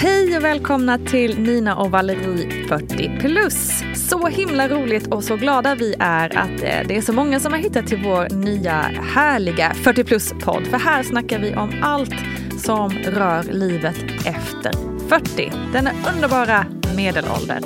[0.00, 3.82] Hej och välkomna till Nina och Valerie 40 plus.
[3.94, 7.52] Så himla roligt och så glada vi är att eh, det är så många som
[7.52, 8.72] har hittat till vår nya
[9.14, 10.66] härliga 40 plus podd.
[10.66, 12.14] För här snackar vi om allt
[12.58, 14.72] som rör livet efter
[15.08, 15.52] 40.
[15.72, 17.60] Denna underbara medelålder.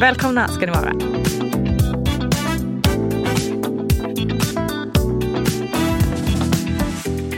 [0.00, 0.92] Välkomna ska ni vara.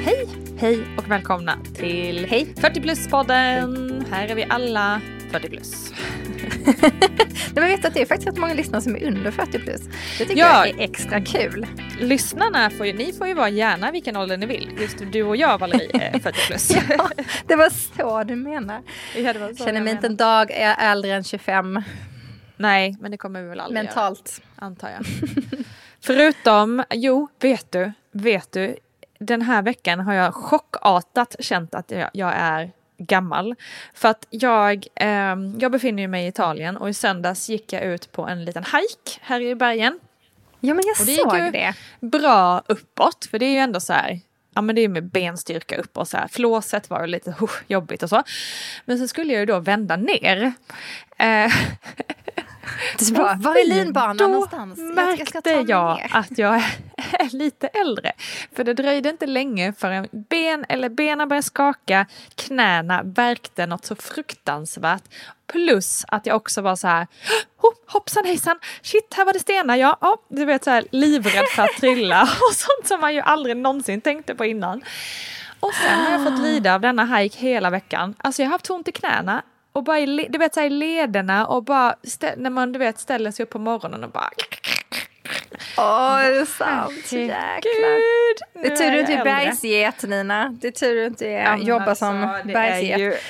[0.05, 2.55] Hej, hej och välkomna till Hej.
[2.57, 4.00] 40 plus-podden.
[4.11, 5.01] Här är vi alla
[5.31, 5.93] 40 plus.
[7.55, 9.81] Men vet att det är faktiskt rätt många lyssnare som är under 40 plus.
[10.19, 10.67] Det tycker Ja.
[10.67, 11.67] jag är extra kul.
[12.01, 14.77] Lyssnarna får ju, ni får ju vara gärna vilken ålder ni vill.
[14.81, 16.71] Just du och jag Valerie är 40 plus.
[16.71, 17.11] Ja,
[17.47, 18.83] det var så du menar.
[19.17, 21.83] Ja, det så Känner jag mig inte en dag är äldre än 25
[22.57, 24.43] Nej, men det kommer vi väl aldrig göra, mentalt.
[24.57, 25.07] antar jag.
[26.01, 28.77] Förutom, jo, vet du, vet du,
[29.19, 32.71] den här veckan har jag chockartat känt att jag, jag är
[33.05, 33.55] gammal.
[33.95, 38.13] För att jag, ehm, jag befinner mig i Italien och i söndags gick jag ut
[38.13, 40.01] på en liten hike här i bergen.
[40.61, 41.75] Ja men jag Och det gick såg ju- det.
[42.01, 44.21] bra uppåt, för det är ju ändå så här,
[44.55, 47.51] ja men det är med benstyrka upp och så här, flåset var ju lite uh,
[47.67, 48.23] jobbigt och så.
[48.85, 50.53] Men så skulle jag ju då vända ner.
[51.19, 51.53] Eh,
[52.99, 54.79] Det var är linbanan då någonstans?
[54.79, 56.63] Jag- märkte jag jag att jag
[57.19, 58.13] är lite äldre.
[58.57, 63.95] För det dröjde inte länge förrän ben, eller benen började skaka, knäna värkte något så
[63.95, 65.03] fruktansvärt.
[65.53, 67.07] Plus att jag också var så här,
[67.63, 71.49] oh, hoppsan hejsan, shit här var det stenar, ja, oh, du vet så här livrädd
[71.55, 74.83] för att trilla och sånt som man ju aldrig någonsin tänkte på innan.
[75.61, 78.15] Och sen har jag fått lida av denna hike hela veckan.
[78.19, 80.71] Alltså jag har haft ont i knäna och bara i, du vet, så här, i
[80.71, 81.95] lederna och bara
[82.37, 84.31] när man du vet, ställer sig upp på morgonen och bara...
[85.79, 87.13] Åh, är det sant?
[87.13, 88.63] Jäklar.
[88.63, 90.57] Det är tur du inte är bergsget Nina.
[90.61, 93.23] Det är tur du inte är, Ja, jobbar alltså, som är bergsget.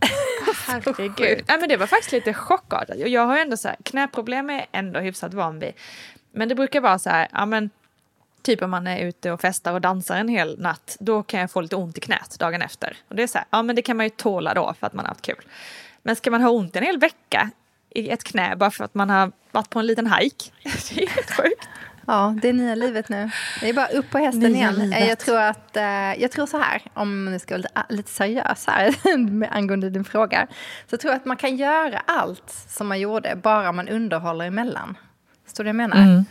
[0.66, 1.44] Herregud.
[1.46, 2.98] Ja, men det var faktiskt lite chockartat.
[2.98, 5.72] Jag har ändå så här, knäproblem är jag ändå hyfsat van vid.
[6.32, 7.70] Men det brukar vara så här, ja men
[8.42, 11.50] typ om man är ute och festar och dansar en hel natt, då kan jag
[11.50, 12.96] få lite ont i knät dagen efter.
[13.08, 14.92] Och det är så här, ja men det kan man ju tåla då för att
[14.92, 15.44] man har haft kul.
[16.02, 17.50] Men ska man ha ont en hel vecka
[17.90, 20.44] i ett knä bara för att man har varit på en liten hike?
[20.94, 21.68] Det är helt sjukt.
[22.06, 23.30] Ja, det är nya livet nu.
[23.60, 24.74] Det är bara upp på hästen Nya igen.
[24.74, 25.00] livet.
[25.00, 25.84] Eh, Jag tror att, eh,
[26.22, 30.04] jag tror så här, om nu ska vara lite, lite seriös här med- angående din
[30.04, 30.46] fråga.
[30.86, 34.96] Så jag tror att man kan göra allt som man gjorde, bara man underhåller emellan.
[35.44, 36.24] Förstår du vad jag menar?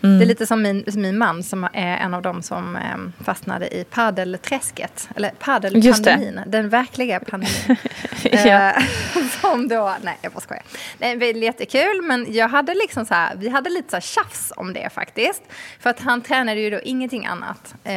[0.00, 3.24] Det är lite som min, som min man som är en av dem som eh,
[3.24, 5.08] fastnade i padelträsket.
[5.16, 7.76] Eller padelpandemin, den verkliga pandemin.
[8.22, 8.70] Ja.
[8.70, 8.82] Eh,
[9.40, 10.62] som då, nej jag bara skojar.
[10.98, 14.00] Nej, det är jättekul men jag hade liksom så här, vi hade lite så här
[14.00, 15.42] tjafs om det faktiskt.
[15.80, 17.74] För att han tränade ju då ingenting annat.
[17.84, 17.92] Eh,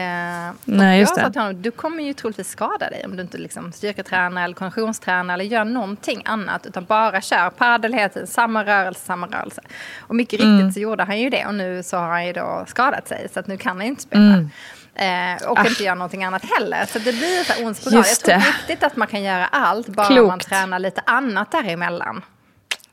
[0.66, 3.38] Nej, just jag sa till honom, du kommer ju troligtvis skada dig om du inte
[3.38, 6.66] liksom styrketränar eller konditionstränar eller gör någonting annat.
[6.66, 9.62] Utan bara kör padel hela tiden, samma rörelse, samma rörelse.
[10.00, 10.72] Och mycket riktigt Mm.
[10.72, 13.40] så gjorde han ju det och nu så har han ju då skadat sig så
[13.40, 14.24] att nu kan han ju inte spela.
[14.24, 14.50] Mm.
[14.96, 15.68] Eh, och Ah.
[15.68, 16.86] inte göra någonting annat heller.
[16.86, 17.96] Så det blir så ond spiral.
[18.08, 18.40] Jag tror det.
[18.40, 20.28] riktigt att man kan göra allt bara Klokt.
[20.28, 22.22] man tränar lite annat däremellan.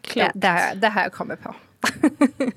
[0.01, 0.31] Det, Klokt.
[0.35, 1.55] det, här, det här jag kommer på.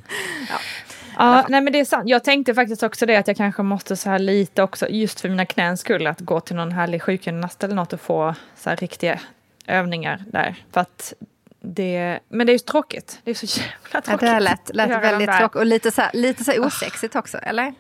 [1.17, 2.09] Ja, nej men det är sant.
[2.09, 5.29] Jag tänkte faktiskt också det att jag kanske måste så här lite också, just för
[5.29, 8.77] mina knäns skull, att gå till någon härlig sjukgymnast eller något och få så här
[8.77, 9.19] riktiga
[9.67, 10.55] övningar där.
[10.73, 11.13] För att
[11.61, 13.19] det, men det är ju tråkigt.
[13.23, 14.19] Det är så jävla Ja, tråkigt.
[14.19, 17.37] det här lät, lät väldigt tråkigt och lite så här, lite så här osexigt också,
[17.37, 17.73] eller?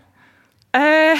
[0.71, 1.19] Eh,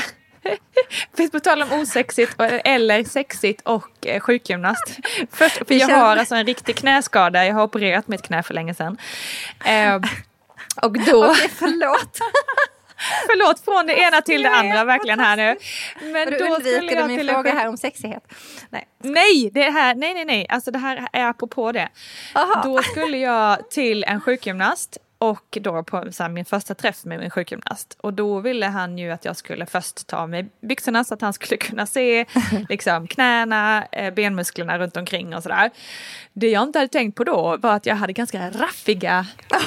[1.31, 5.00] på tal om osexigt eller sexigt och eh, sjukgymnast.
[5.32, 7.46] Först, för jag har alltså en riktig knäskada.
[7.46, 8.97] Jag har opererat mitt knä för länge sedan.
[9.66, 9.96] Eh,
[10.82, 11.26] och då...
[11.32, 12.20] Okej, förlåt.
[13.25, 15.57] Förlåt, från det ena till det andra verkligen här nu.
[16.11, 18.23] Men då undviker du min fråga här om sexighet.
[18.69, 18.87] Nej.
[19.03, 21.90] Nej, det här, nej, nej, nej, alltså det här är apropå det.
[22.35, 22.61] Aha.
[22.63, 27.29] Då skulle jag till en sjukgymnast och då på här, min första träff med min
[27.29, 27.97] sjukgymnast.
[28.01, 31.22] Och då ville han ju att jag skulle först ta av mig byxorna så att
[31.22, 32.25] han skulle kunna se
[32.69, 35.69] liksom, knäna, eh, benmusklerna runt omkring och sådär.
[36.40, 39.26] Det jag inte hade tänkt på då var att jag hade ganska raffiga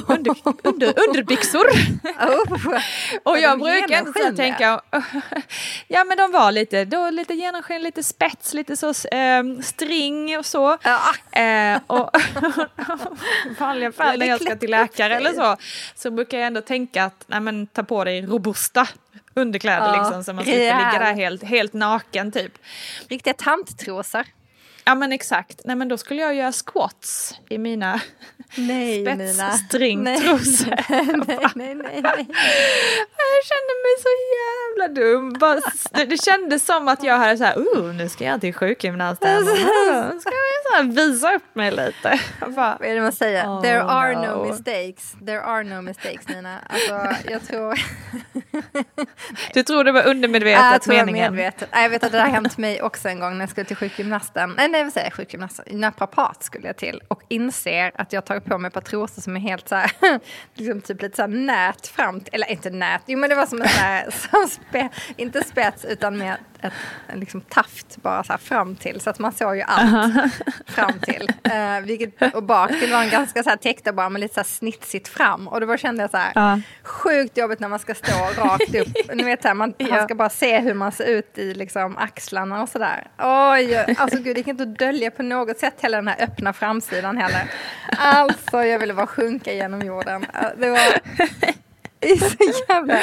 [0.09, 1.67] under, under, underbyxor.
[2.21, 2.81] Oh,
[3.23, 4.37] och jag brukar genomskinliga?
[4.37, 4.81] tänka,
[5.89, 10.47] ja men de var lite, då, lite genomskin, lite spets, lite så eh, string och
[10.47, 10.79] så.
[10.83, 11.41] Ja.
[11.41, 12.11] Eh, och
[13.59, 15.57] vanliga fall när jag ska till läkare eller så,
[15.95, 18.89] så brukar jag ändå tänka att nej, men, ta på dig robusta
[19.35, 22.53] underkläder Ja, liksom, så man slipper ligga där helt, helt naken typ.
[23.09, 24.25] Riktiga tanttrosor.
[24.84, 28.00] Ja men exakt, nej men då skulle jag göra squats i mina
[28.52, 30.70] spetsstringtrosor.
[30.88, 31.06] Nej,
[31.55, 32.26] nej, nej, nej.
[33.17, 34.08] Jag kände mig så
[34.38, 35.32] jävla dum.
[35.32, 35.61] Bara,
[36.06, 39.37] det, kändes som att jag hade så här, oh, nu ska jag till sjukgymnasten.
[39.37, 39.56] Alltså,
[40.20, 40.31] ska
[40.76, 42.20] jag visa upp mig lite.
[42.40, 43.46] Jag bara, Vad är det man säger?
[43.46, 44.20] Oh, There are no.
[44.20, 45.12] no mistakes.
[45.26, 46.58] There are no mistakes, Nina.
[46.69, 47.81] Alltså, jag tror...
[49.55, 51.35] du tror det var undermedvetet jag tror jag meningen?
[51.35, 51.69] medvetet.
[51.73, 53.76] Nej, Jag vet att det har hänt mig också en gång när jag skulle till
[53.76, 54.55] sjukgymnasten.
[54.73, 55.13] Nej, det vad säger
[55.67, 55.75] jag?
[55.75, 57.01] Naprapat skulle jag till.
[57.09, 59.93] Och inser att jag tagit på mig ett par trosor som är helt så här,
[60.55, 63.63] liksom typ lite så här nät fram eller inte nät, jo men det var som
[63.63, 66.73] en så här, som spe, inte spets utan mer ett
[67.09, 69.00] en liksom taft bara så fram till.
[69.00, 70.14] Så att man såg ju allt
[70.67, 71.29] fram till.
[71.43, 74.41] Eh, vilket, och bak till var en ganska så här täckta bara med lite så
[74.41, 75.49] här snitsigt fram.
[75.49, 76.61] Och då kände jag så här, Ja.
[76.82, 78.88] sjukt jobbigt när man ska stå rakt upp.
[79.14, 80.05] Ni vet så här, man, man Ja.
[80.05, 83.06] ska bara se hur man ser ut i liksom axlarna och sådär.
[83.19, 87.17] Oj, alltså gud, det kan inte dölja på något sätt hela den här öppna framsidan
[87.19, 87.50] heller.
[87.99, 90.26] Alltså, jag ville bara sjunka genom jorden.
[90.35, 90.79] Eh, Det var
[92.02, 93.00] det är så jävla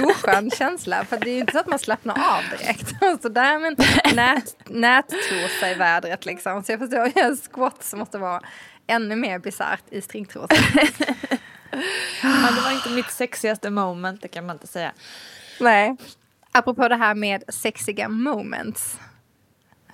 [0.00, 1.04] oskön känsla.
[1.04, 2.88] För det är ju inte så att man slappnar av direkt.
[3.22, 6.62] Så där med en nät, nättrosa i vädret liksom.
[6.62, 8.40] Så jag förstår att squats måste vara
[8.86, 10.58] ännu mer bisarrt i stringtrosor.
[12.22, 14.92] Ja, det var inte mitt sexigaste moment, det kan man inte säga.
[15.60, 15.96] Nej.
[16.52, 18.98] Apropå det här med sexiga moments.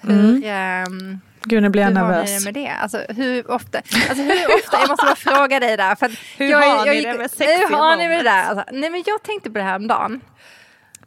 [0.01, 2.39] Hur, ehm, Gud, nu blir jag hur har ni nervös.
[2.39, 2.71] det med det?
[2.71, 3.79] Alltså hur ofta?
[3.79, 4.79] Alltså hur ofta?
[4.81, 5.95] Jag måste bara fråga dig där.
[5.95, 8.45] För Hur jag, har jag, gick- det Hur har ni med det där?
[8.45, 10.21] Alltså, nej men jag tänkte på det här om dagen.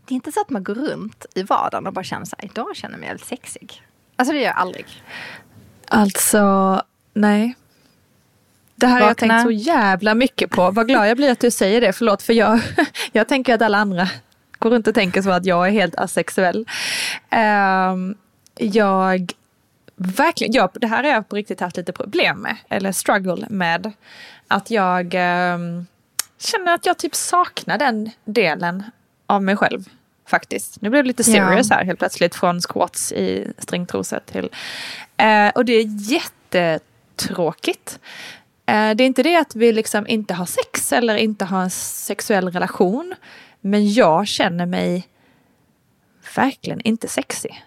[0.06, 2.46] Det är inte så att man går runt i vardagen och bara känner så här,
[2.46, 3.82] idag känner jag mig jävligt sexig.
[4.16, 4.86] Alltså det gör jag aldrig.
[5.88, 6.82] Alltså,
[7.14, 7.56] nej.
[8.76, 10.72] Det här har jag tänkt så jävla mycket på.
[10.72, 11.94] Vad glad jag blir att du säger det.
[11.94, 12.60] Förlåt, för jag,
[13.12, 14.08] jag tänker att alla andra
[14.60, 16.66] går runt och tänker så att jag är helt asexuell.
[17.30, 18.16] Ehm,
[18.56, 19.32] jag,
[19.96, 22.58] verkligen, jag, det här har jag på riktigt haft lite problem med.
[22.70, 23.92] Eller struggle med.
[24.48, 25.86] Att jag ehm,
[26.40, 28.84] känner att jag typ saknar den delen
[29.26, 29.86] av mig själv.
[30.28, 30.82] Faktiskt.
[30.82, 31.48] Nu blev det lite Ja.
[31.48, 34.50] serious här helt plötsligt från squats i stringtrosor till...
[35.18, 38.00] Eh, och det är jättetråkigt.
[38.66, 41.70] Eh, det är inte det att vi liksom inte har sex eller inte har en
[41.70, 43.16] sexuell relation.
[43.62, 45.08] Men jag känner mig
[46.36, 47.64] verkligen inte sexig.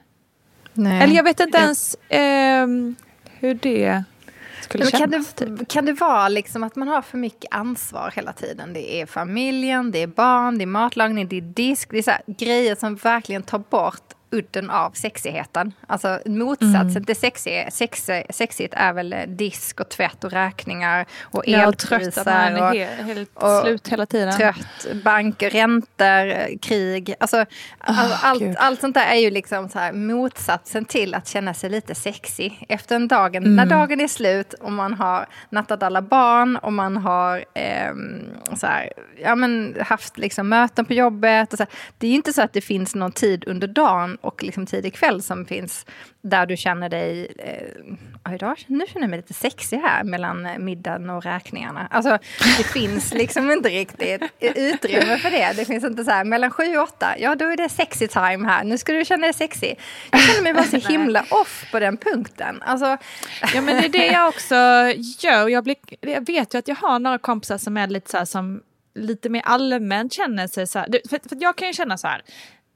[0.77, 1.03] Nej.
[1.03, 2.97] Eller jag vet inte ens ehm,
[3.41, 4.05] hur det
[4.63, 5.33] skulle Men kan, kännas.
[5.35, 5.69] det, typ.
[5.69, 8.73] kan det vara liksom att man har för mycket ansvar hela tiden?
[8.73, 11.91] Det är familjen, det är barn, det är matlagning, det är disk.
[11.91, 15.73] Det är så grejer som verkligen tar bort udden av sexigheten.
[15.87, 17.05] Alltså motsatsen Mm.
[17.05, 22.63] till sexi, sexi, sexigt är väl eh, disk och tvätt och räkningar och elpriser är
[22.63, 22.75] och
[23.07, 24.33] helt, och slut hela tiden.
[24.37, 27.15] trött, banker, räntor, eh, krig.
[27.21, 27.37] Alltså,
[27.79, 28.57] all, allt, Gud.
[28.59, 32.67] allt sånt där är ju liksom så här motsatsen till att känna sig lite sexig.
[32.69, 33.57] Efter en dagen, Mm.
[33.57, 38.25] när dagen är slut och man har nattat alla barn och man har ehm,
[38.57, 38.93] så här,
[39.23, 41.53] ja, men haft liksom möten på jobbet.
[41.53, 41.73] Och så här.
[41.99, 44.95] Det är ju inte så att det finns någon tid under dagen och liksom tidig
[44.95, 45.87] kväll som finns
[46.23, 47.85] där du känner dig, eh,
[48.25, 51.89] "Ja, idag, nu känner jag mig lite sexig här mellan eh, middagen och räkningarna.
[51.91, 52.19] Alltså
[52.59, 55.53] det finns liksom inte riktigt utrymme för det.
[55.57, 58.47] Det finns inte så här mellan sju och åtta, ja då är det sexy time
[58.49, 59.81] här, nu ska du känna dig sexig.
[60.11, 62.63] Jag känner mig bara så himla off på den punkten.
[62.63, 62.97] Alltså,
[63.55, 64.55] Ja men det är det jag också
[65.21, 65.49] gör.
[65.49, 68.25] Jag, blir, jag vet ju att jag har några kompisar som är lite så här
[68.25, 68.63] som
[68.95, 70.89] lite mer allmänt känner sig så här.
[71.09, 72.23] För, för jag kan ju känna så här.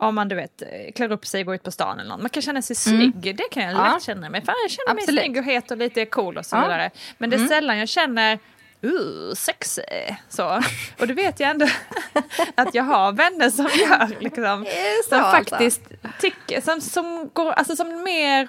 [0.00, 0.62] Om man du vet
[0.94, 2.20] klär upp sig och går ut på stan eller något.
[2.20, 3.36] Man kan känna sig snygg.
[3.36, 3.92] Det kan jag Ja.
[3.94, 4.40] lätt känna mig.
[4.44, 5.20] För jag känner mig Absolut.
[5.24, 6.62] snygg och het och lite cool och så Ja.
[6.62, 6.90] vidare.
[7.18, 8.38] Men det är sällan jag känner
[8.84, 9.82] Uh, sexy.
[10.28, 10.62] Så.
[11.00, 11.66] Och det vet jag ändå
[12.54, 14.20] att jag har vänner som gör.
[14.20, 14.66] Liksom,
[15.04, 15.50] så som alltså?
[15.54, 15.80] faktiskt
[16.20, 18.48] tycker, som, som, går, alltså, som mer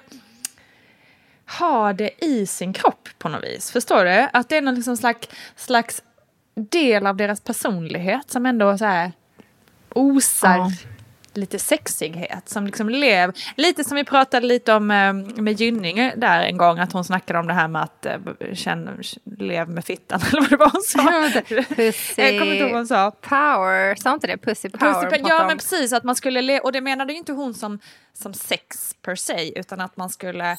[1.46, 3.70] har det i sin kropp på något vis.
[3.70, 4.28] Förstår du?
[4.32, 6.02] Att det är någon liksom slags, slags
[6.54, 9.12] del av deras personlighet som ändå så här
[9.94, 10.70] osar Ja.
[11.34, 13.32] Lite sexighet som liksom lev.
[13.56, 15.12] Lite som vi pratade lite om eh,
[15.42, 18.14] med Gynning där en gång, att hon snackade om det här med att eh,
[18.54, 18.92] känna,
[19.38, 21.40] lev med fittan eller vad det var hon sa.
[21.74, 23.10] Pussy Jag kommer inte ihåg vad hon sa.
[23.10, 24.36] power, sa inte det?
[24.38, 25.10] Pussy power.
[25.10, 27.78] Pussy, ja men precis, att man skulle le- och det menade ju inte hon som,
[28.12, 30.56] som sex per se, utan att man skulle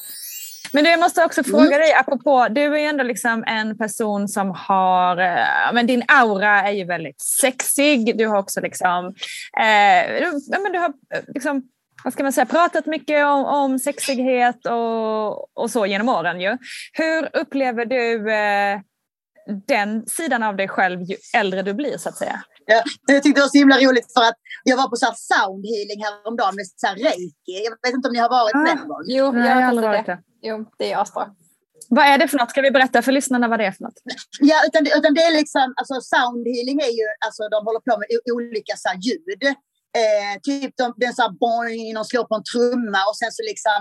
[0.72, 4.28] Men du, jag måste också fråga dig, apropå, du är ju ändå liksom en person
[4.28, 8.18] som har, eh, men din aura är ju väldigt sexig.
[8.18, 9.06] Du har också liksom,
[9.60, 11.62] eh, du, men du har eh, liksom,
[12.04, 16.58] vad ska man säga, pratat mycket om, om sexighet och, och så genom åren ju.
[16.92, 18.80] Hur upplever du eh,
[19.66, 22.40] den sidan av dig själv ju äldre du blir så att säga?
[22.66, 25.14] Ja, jag tyckte det var så himla roligt för att jag var på så här
[25.16, 27.64] sound healing häromdagen med så här reiki.
[27.64, 29.04] Jag vet inte om ni har varit med någon gång?
[29.06, 30.18] Jo, Nej, jag har aldrig varit det.
[30.48, 31.26] Jo, det är asbra.
[31.88, 32.50] Vad är det för något?
[32.50, 33.98] Ska vi berätta för lyssnarna vad det är för något?
[34.40, 37.94] Ja, utan, utan det är liksom, alltså sound healing är ju, alltså de håller på
[38.00, 39.42] med olika så här ljud.
[40.02, 43.42] Eh, typ de, är så här boing, de slår på en trumma och sen så
[43.42, 43.80] liksom,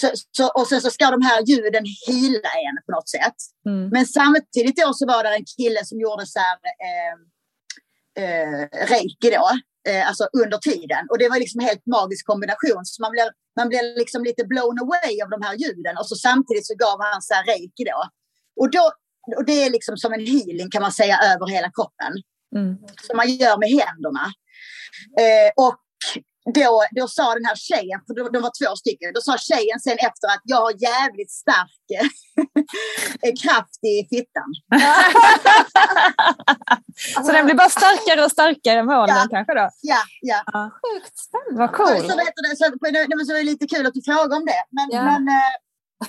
[0.00, 3.38] så, så, och sen så ska de här ljuden hila en på något sätt.
[3.66, 3.88] Mm.
[3.94, 7.14] Men samtidigt då så var det en kille som gjorde så här, eh,
[8.22, 9.48] eh, reiki då,
[9.86, 11.02] eh, alltså under tiden.
[11.10, 12.84] Och det var liksom en helt magisk kombination.
[12.84, 15.94] Så man blev, man blev liksom lite blown away av de här ljuden.
[16.00, 18.00] Och så samtidigt så gav han så här reiki då.
[18.60, 18.84] Och, då,
[19.36, 22.12] och det är liksom som en healing kan man säga över hela kroppen.
[22.56, 22.76] Mm.
[23.06, 24.24] Som man gör med händerna.
[25.24, 25.76] Eh, och
[26.54, 29.80] då, då sa den här tjejen, för de, de var två stycken, då sa tjejen
[29.80, 31.84] sen efter att jag har jävligt stark
[33.24, 34.48] eh, kraft i fittan.
[37.24, 39.26] Så den blir bara starkare och starkare med åldern Ja.
[39.30, 39.68] kanske då?
[39.92, 40.70] Ja, ja.
[40.82, 41.58] Sjukt spännande.
[41.62, 41.96] Vad cool.
[42.10, 42.64] Så, vet du, det, så,
[43.28, 44.62] det var lite kul att du frågade om det.
[44.76, 45.02] Men, Ja.
[45.10, 45.52] men eh,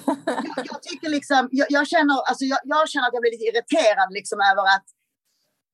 [0.55, 3.47] jag, jag tycker liksom, jag, jag, känner, alltså, jag, jag känner att jag blir lite
[3.51, 4.85] irriterad liksom över att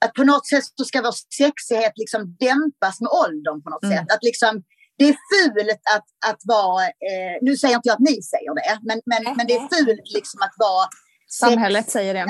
[0.04, 3.98] att på något sätt så ska vår sexighet liksom dämpas med åldern på något Mm.
[3.98, 4.08] sätt.
[4.14, 4.64] Att liksom,
[4.98, 8.74] det är fult att, att vara, eh, nu säger inte jag att ni säger det,
[8.88, 10.86] men, men, men det är fult liksom att vara
[11.28, 12.26] Samhället säger det.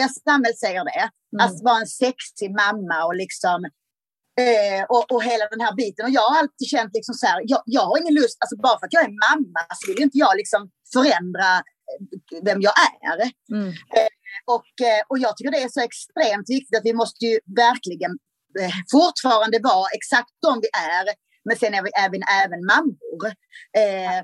[0.00, 1.04] ja, samhället säger det.
[1.32, 1.46] Mm.
[1.46, 3.58] Att vara en sexig mamma och liksom
[4.44, 6.04] eh, och, och hela den här biten.
[6.06, 8.78] Och jag har alltid känt liksom så här, jag, jag har ingen lust, alltså bara
[8.78, 10.60] för att jag är mamma så vill ju inte jag liksom
[10.92, 11.50] förändra
[11.90, 13.18] eh, vem jag är.
[13.56, 13.72] Mm.
[14.56, 18.12] Och, eh, och jag tycker det är så extremt viktigt att vi måste ju verkligen
[18.60, 21.06] eh, fortfarande vara exakt de vi är.
[21.46, 23.22] Men sen är vi även, även mammor.
[23.82, 24.20] Eh,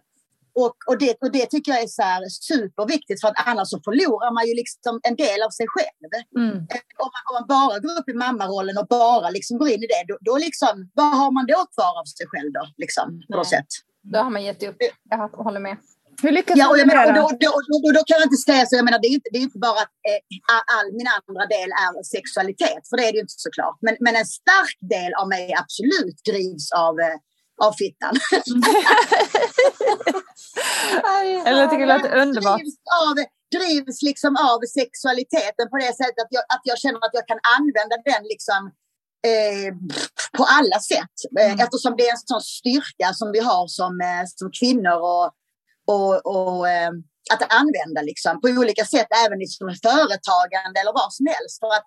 [0.62, 3.80] och, och, det, och det tycker jag är så här superviktigt för att annars så
[3.84, 6.10] förlorar man ju liksom en del av sig själv.
[6.38, 6.56] Mm.
[6.56, 9.82] Eh, Om man, om man bara går upp i mammarollen och bara liksom går in
[9.86, 12.64] i det, då, då liksom, vad har man då kvar av sig själv då?
[12.76, 13.70] Liksom, på något sätt.
[14.12, 14.76] Då har man gett upp.
[15.10, 15.76] Jag håller med.
[16.24, 17.76] Hur lyckas Ja, och, jag med menar, och, det då, då?
[17.84, 18.72] då, då, kan jag inte säga så.
[18.80, 20.20] Jag menar, det är inte, det är inte bara att eh,
[20.76, 23.78] all, min andra del är sexualitet, för det är det ju inte såklart.
[23.86, 27.16] Men, men en stark del av mig absolut drivs av, eh,
[27.66, 28.14] av fittan.
[31.46, 32.60] Eller jag tycker det låter underbart.
[32.60, 33.14] Drivs, av,
[33.56, 37.40] drivs liksom av sexualiteten på det sättet att jag, att jag känner att jag kan
[37.58, 38.60] använda den liksom
[39.30, 39.70] eh,
[40.38, 41.16] på alla sätt.
[41.40, 41.60] Eh, Mm.
[41.64, 45.26] Eftersom det är en sån styrka som vi har som, eh, som kvinnor och,
[45.86, 46.90] och, och eh,
[47.32, 51.60] att använda liksom på olika sätt, även liksom i företagande eller vad som helst.
[51.60, 51.86] För att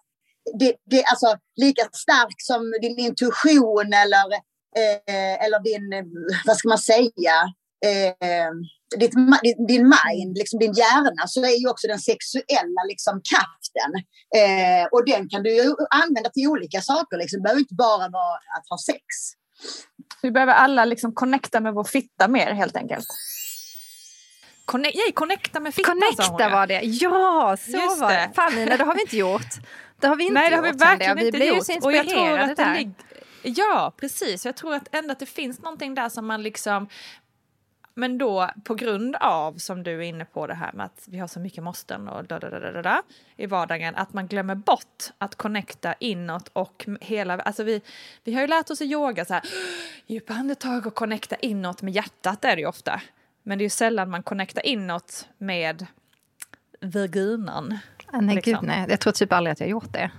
[0.59, 4.27] det, det är alltså lika stark som din intuition eller,
[4.79, 5.85] eh, eller din,
[6.45, 7.35] vad ska man säga,
[7.85, 8.51] eh,
[8.99, 13.91] ditt, din, din mind, liksom din hjärna, så är ju också den sexuella liksom, kraften.
[14.41, 17.17] Eh, och den kan du ju använda till olika saker.
[17.17, 17.39] Liksom.
[17.39, 19.01] Det behöver inte bara vara att ha sex.
[20.21, 23.07] Vi behöver alla liksom connecta med vår fitta mer helt enkelt.
[24.67, 26.81] Conne- Yay, connecta med fittan Connecta var det.
[26.83, 28.29] Ja, så Just var det.
[28.35, 29.53] Fan Nina, det har vi inte gjort.
[29.99, 30.81] Det har vi inte Nej, det har vi gjort.
[30.81, 31.15] kände jag.
[31.15, 31.65] verkligen vi inte blir ju gjort.
[31.65, 32.91] så Och jag tror inspirerade att det där.
[33.43, 34.45] Ja, precis.
[34.45, 36.87] Jag tror att ändå att det finns någonting där som man liksom
[37.97, 41.19] men då på grund av, som du är inne på det här med att vi
[41.19, 43.01] har så mycket måsten och da, da, da, da, da,
[43.37, 47.81] i vardagen, att man glömmer bort att connecta inåt och hela, alltså vi,
[48.23, 49.43] vi har ju lärt oss i yoga så här,
[50.07, 53.01] djupa andetag och connecta inåt med hjärtat är det ju ofta.
[53.47, 55.85] Men det är ju sällan man connectar inåt med.
[58.11, 58.53] Ah, nej, liksom.
[58.53, 58.85] gud nej.
[58.89, 60.11] Jag tror typ aldrig att jag gjort det.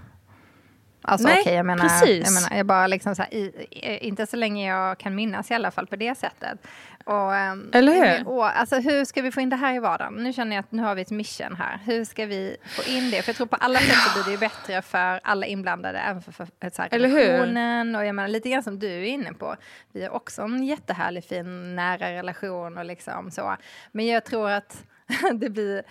[1.09, 2.25] Alltså Nej, okej, jag menar, precis.
[2.25, 5.51] jag menar, jag bara liksom så här, i, i, inte så länge jag kan minnas
[5.51, 6.59] i alla fall på det sättet.
[7.05, 8.29] Och, ehm, Eller hur?
[8.29, 10.15] Och, alltså, hur ska vi få in det här i vardagen?
[10.15, 11.81] Nu känner jag att nu har vi ett mission här.
[11.85, 13.23] Hur ska vi få in det?
[13.23, 16.23] För jag tror på alla sätt så blir det ju bättre för alla inblandade, även
[16.23, 17.17] för, för så här, Eller hur?
[17.17, 17.97] relationen.
[17.97, 19.57] Och jag menar lite grann som du är inne på.
[19.93, 23.57] Vi har också en jättehärlig, fin, nära relation och liksom så.
[23.93, 24.85] Men jag tror att
[25.35, 25.83] det blir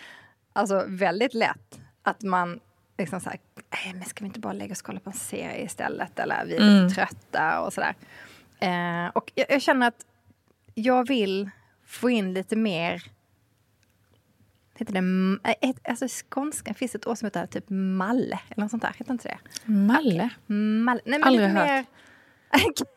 [0.54, 2.60] alltså väldigt lätt att man
[2.98, 3.40] liksom så här,
[3.74, 6.20] "Nej, men ska vi inte bara lägga oss och kolla på en serie istället?
[6.20, 7.96] Eller vi är lite trötta och sådär.
[8.60, 10.06] Eh, och jag, jag känner att
[10.74, 11.50] jag vill
[11.86, 13.04] få in lite mer
[14.80, 18.64] Heter det, eh, ett, alltså i skånska finns ett ord som heter typ malle, eller
[18.64, 18.96] något sånt där.
[18.98, 19.72] Heter inte det?
[19.72, 20.30] Malle.
[20.48, 21.02] Malle.
[21.06, 21.68] Nej, men Aldrig hört.
[21.68, 21.86] mer...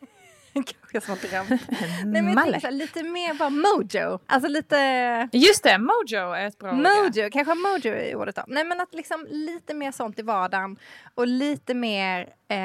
[0.55, 1.63] Kanske jag som har drömt.
[2.05, 4.19] Nej, men jag här, lite mer bara mojo.
[4.27, 5.29] Alltså lite...
[5.33, 6.79] Just det, mojo är ett bra ord.
[6.85, 7.03] ja.
[7.03, 8.45] Mojo, kanske mojo är ordet då.
[8.47, 10.77] Nej men att liksom lite mer sånt i vardagen
[11.15, 12.57] och lite mer eh,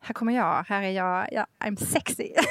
[0.00, 2.32] här kommer jag, här är jag, ja, I'm sexy.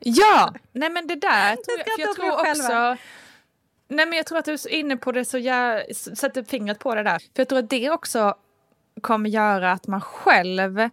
[0.00, 2.92] Ja, nej men det där tror jag, jag tror själva.
[2.92, 2.96] också
[3.88, 6.94] Nej men jag tror att du är inne på det så jag sätter fingret på
[6.94, 7.18] det där.
[7.18, 8.34] För jag tror att det också
[9.00, 10.88] kommer göra att man själv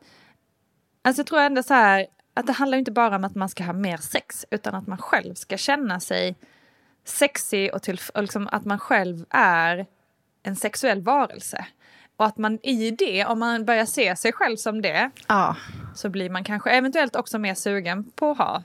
[1.05, 3.63] Alltså jag tror ändå så här att det handlar inte bara om att man ska
[3.63, 6.35] ha mer sex utan att man själv ska känna sig
[7.03, 9.85] sexig och, till, och liksom att man själv är
[10.43, 11.65] en sexuell varelse.
[12.17, 15.55] Och att man i det, om man börjar se sig själv som det, ja.
[15.95, 18.63] så blir man kanske eventuellt också mer sugen på att ha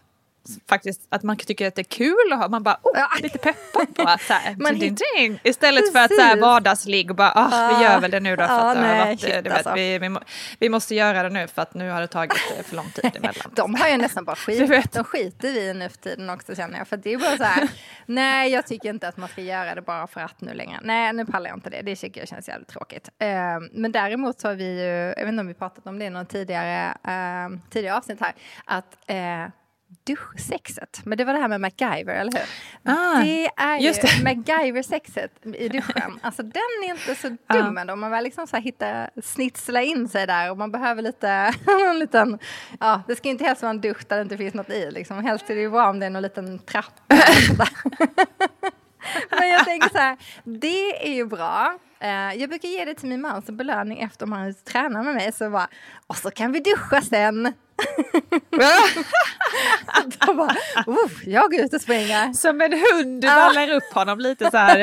[0.69, 3.09] faktiskt att man tycker att det är kul att ha, man bara oh, Ja.
[3.23, 6.43] lite peppad på att så här, Man ding, ding, istället för att så här Precis.
[6.43, 7.93] vardagsligg och bara ah, vi Ja.
[7.93, 9.53] gör väl det nu då för Ja, att det har nej, varit, shit, du vet,
[9.53, 9.75] alltså.
[9.75, 10.21] vi, vi, må,
[10.59, 13.05] vi måste göra det nu för att nu har det tagit eh, för lång tid
[13.17, 13.53] emellan.
[13.57, 14.93] De har ju nästan bara skit.
[14.93, 16.89] De skiter i nu för tiden också känner jag.
[16.89, 17.69] För det är bara så här,
[18.07, 20.79] nej jag tycker inte att man ska göra det bara för att nu längre.
[20.83, 23.09] Nej nu pallar jag inte det, det tycker jag känns jävligt tråkigt.
[23.19, 23.29] Eh,
[23.73, 26.11] men däremot så har vi ju, jag vet inte om vi pratat om det i
[26.11, 29.17] någon tidigare, eh, tidigare avsnitt här, att eh,
[30.05, 32.43] duschsexet, men det var det här med MacGyver, eller hur?
[32.93, 34.23] Ah, det är ju det.
[34.25, 36.21] MacGyver-sexet i duschen.
[36.23, 37.97] Alltså den är inte så dum ändå.
[37.97, 41.29] Man vill liksom så här hitta, snitsla in sig där och man behöver lite,
[41.89, 42.39] en liten,
[42.81, 45.25] ja det ska inte helst vara en dusch där det inte finns något i liksom.
[45.25, 47.03] Helst är det ju bra om det är någon liten trappa.
[49.31, 51.79] Men jag tänker så här, det är ju bra.
[52.03, 55.15] Eh, jag brukar ge det till min man som belöning efter om han tränar med
[55.15, 55.33] mig.
[55.33, 55.69] Så bara,
[56.07, 57.53] och så kan vi duscha sen.
[60.27, 60.55] Då bara,
[60.87, 62.33] "Uff, jag går ut och springer.
[62.33, 64.79] Som en hund, du vallar upp honom lite så här.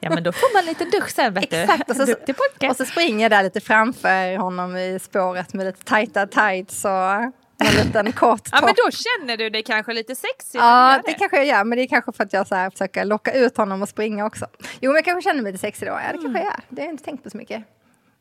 [0.00, 2.02] Ja men då får man lite dusch sen vet Exakt, du.
[2.02, 6.26] och så, och så springer jag där lite framför honom i spåret med lite tajta
[6.26, 8.76] tights och en liten kort Ja men topp.
[8.86, 10.58] då känner du dig kanske lite sexig.
[10.58, 12.70] Ja, gör det kanske jag gör, men det är kanske för att jag så här
[12.70, 14.46] försöker locka ut honom och springa också.
[14.80, 15.92] Jo, men jag kanske känner mig lite sexig då.
[15.92, 16.60] Ja, det kanske jag gör.
[16.68, 17.62] Det har jag inte tänkt på så mycket.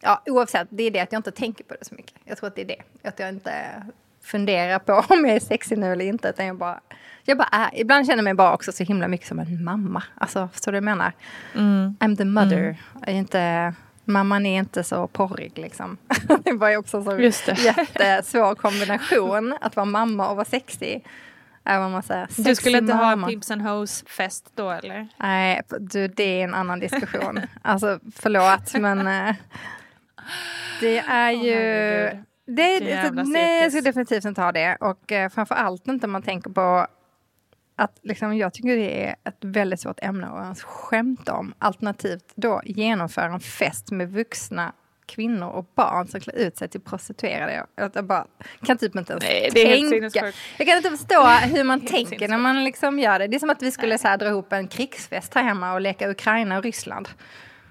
[0.01, 2.13] Ja, oavsett, det är det att jag inte tänker på det så mycket.
[2.25, 2.82] Jag tror att det är det.
[3.10, 3.51] Att jag inte
[4.24, 6.79] funderar på om jag är sexig nu eller inte, utan jag bara,
[7.24, 7.70] jag bara är.
[7.74, 10.03] Ibland känner jag mig bara också så himla mycket som en mamma.
[10.15, 11.12] Alltså, förstår du vad jag menar?
[12.00, 12.77] I'm the mother.
[13.00, 13.73] Jag är inte,
[14.08, 15.98] mamman är inte så porrig liksom.
[16.43, 17.60] det var ju också en så det.
[17.60, 21.06] jättesvår kombination, att vara mamma och vara sexig.
[22.36, 23.28] Du skulle inte ha mamma.
[23.28, 25.08] en Pimps and Hoes-fest då eller?
[25.17, 27.39] Nej, du, det är en annan diskussion.
[27.62, 29.36] alltså, förlåt, men eh,
[30.80, 31.54] det är ju...
[31.54, 32.24] herregud.
[32.46, 34.76] det, Vilken är, jävla nej, jag skulle definitivt inte ha det.
[34.76, 36.88] Och eh, framför allt inte om man tänker på
[37.80, 41.54] att liksom, jag tycker det är ett väldigt svårt ämne att ens skämta om.
[41.60, 44.74] Alternativt då genomföra en fest med vuxna
[45.06, 47.66] kvinnor och barn som klär ut sig till prostituerade.
[47.76, 48.26] Jag, jag bara
[48.66, 50.32] kan typ inte ens Nej, tänka.
[50.58, 51.24] Jag kan inte förstå
[51.56, 53.28] hur man tänker när man liksom gör det.
[53.28, 55.82] Det är som att vi skulle så här, dra ihop en krigsfest här hemma och
[55.82, 57.10] leka Ukraina och Ryssland.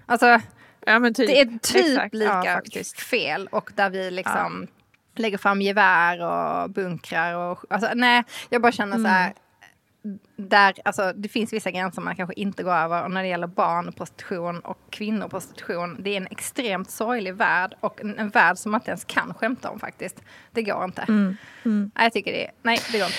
[0.06, 0.40] Alltså,
[0.86, 1.16] Ja typ.
[1.16, 2.14] det är typ Exakt.
[2.14, 4.66] lika Ja, fel och där vi liksom
[5.14, 9.32] lägger fram gevär och bunkrar och alltså, nej, jag bara känner så här
[10.36, 13.46] där, alltså, det finns vissa gränser man kanske inte går över och när det gäller
[13.46, 18.72] barn, prostitution och kvinnoprostitution det är en extremt sorglig värld och en, en värld som
[18.72, 20.22] man inte ens kan skämta om faktiskt.
[20.52, 21.04] Det går inte.
[21.94, 23.18] Nej, jag tycker det, nej det går inte.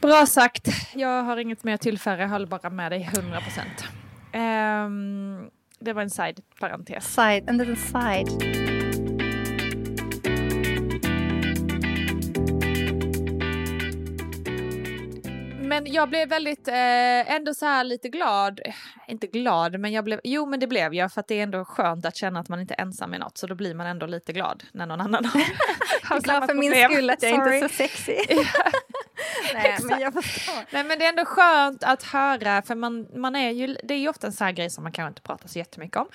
[0.00, 0.68] Bra sagt.
[0.94, 2.20] Jag har inget mer att tillföra.
[2.20, 3.84] Jag håller bara med dig 100 procent.
[4.32, 5.50] Ehm,
[5.80, 7.14] det var en side-parentes.
[7.14, 8.77] Side, en liten side.
[15.82, 18.60] Men jag blev väldigt, eh, ändå så här lite glad.
[19.08, 21.64] Inte glad, men jag blev, jo men det blev jag för att det är ändå
[21.64, 23.38] skönt att känna att man inte är ensam i något.
[23.38, 25.42] Så då blir man ändå lite glad när någon annan har,
[26.02, 26.92] har glad för min problem.
[26.92, 27.58] skull att jag inte Sorry.
[27.58, 28.18] är så sexig.
[29.54, 30.64] nej, men jag förstår.
[30.70, 33.98] Nej men det är ändå skönt att höra för man, man är ju, det är
[33.98, 36.08] ju ofta en sån här grej som man kanske inte pratar så jättemycket om.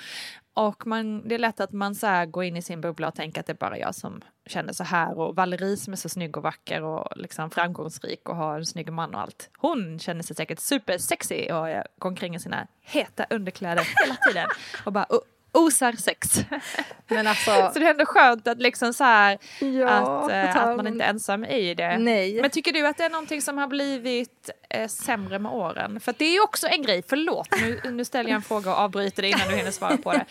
[0.54, 3.16] Och man, det är lätt att man så här går in i sin bubbla och
[3.16, 6.10] tänker att det är bara jag som känner så här och Valerie som är så
[6.10, 9.50] snygg och vacker och liksom framgångsrik och har en snygg man och allt.
[9.58, 11.68] Hon känner sig säkert supersexy och
[12.00, 14.48] går omkring i sina heta underkläder hela tiden
[14.86, 15.20] och bara oh,
[15.54, 16.46] osar sex.
[17.08, 20.78] Men alltså, Så det är ändå skönt att liksom så här, ja, att, eh, att
[20.78, 21.98] man inte är ensam i det.
[21.98, 22.42] Nej.
[22.42, 26.00] Men tycker du att det är någonting som har blivit eh, sämre med åren?
[26.00, 29.22] För det är också en grej, förlåt nu, nu ställer jag en fråga och avbryter
[29.22, 30.26] det innan du hinner svara på det.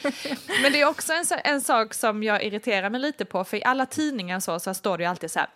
[0.62, 3.64] Men det är också en, en sak som jag irriterar mig lite på, för i
[3.64, 5.48] alla tidningar så, så står det ju alltid så här,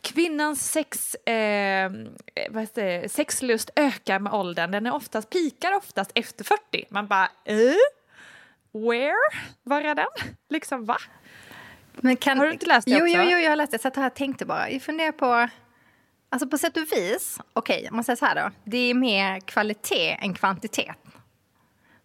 [0.00, 1.90] kvinnans sex, eh,
[2.50, 6.86] vad det, sexlust ökar med åldern, den är oftast, pikar oftast efter 40.
[6.88, 7.56] Man bara, eh?
[8.90, 9.42] Where?
[9.62, 10.34] Var är den?
[10.48, 10.96] Liksom va?
[12.20, 13.16] Kan, Har du inte läst det jo, också?
[13.16, 13.78] Jo, jo, jag har läst det.
[13.78, 14.70] Så här tänkte bara.
[14.70, 15.48] Jag funderar på...
[16.28, 18.50] Alltså på sätt och vis, okej, om man säger så här då.
[18.64, 20.96] Det är mer kvalitet än kvantitet.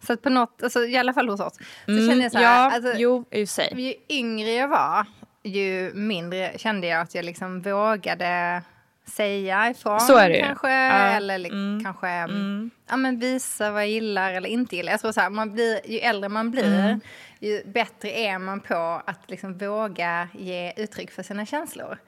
[0.06, 1.54] Så på något, alltså, i alla fall hos oss.
[1.86, 3.72] Så känner jag så här, Mm, ja, alltså, jo, i sig.
[3.76, 5.06] ju yngre jag var,
[5.42, 8.62] ju mindre kände jag att jag liksom vågade
[9.04, 10.00] säga ifrån.
[10.00, 10.42] Så är det ju.
[10.44, 10.92] Kanske, Ja.
[11.16, 11.84] eller Mm.
[11.84, 12.70] kanske Mm.
[12.88, 14.92] ja, men visa vad jag gillar eller inte gillar.
[14.92, 17.00] Jag tror så här, man blir, ju äldre man blir, Mm.
[17.40, 21.98] ju bättre är man på att liksom våga ge uttryck för sina känslor.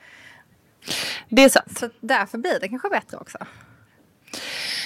[1.28, 1.78] Det är sant.
[1.78, 3.38] Så därför blir det kanske bättre också.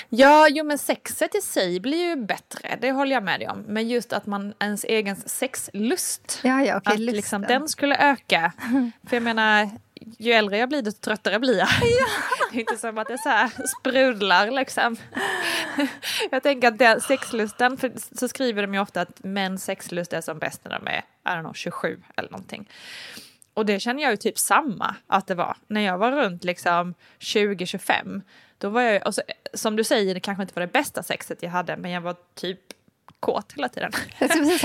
[0.08, 3.64] Ja, jo men sexet i sig blir ju bättre, det håller jag med dig om.
[3.68, 7.16] Men just att man ens egen sexlust, Ja, ja, okej, att lusten.
[7.16, 8.52] liksom den skulle öka.
[9.08, 9.70] För jag menar,
[10.18, 11.68] ju äldre jag blir desto tröttare blir jag.
[12.50, 14.96] Det är inte som att det så här sprudlar liksom.
[16.30, 20.20] Jag tänker att den sexlusten, för så skriver de ju ofta att mäns sexlust är
[20.20, 22.68] som bäst när de är, I don't know, 27 eller någonting.
[23.54, 25.56] Och det känner jag ju typ samma att det var.
[25.66, 28.22] När jag var runt liksom 20-25,
[28.58, 29.22] då var jag, och så,
[29.54, 32.16] som du säger, det kanske inte var det bästa sexet jag hade, men jag var
[32.34, 32.60] typ
[33.20, 33.92] kåt hela tiden.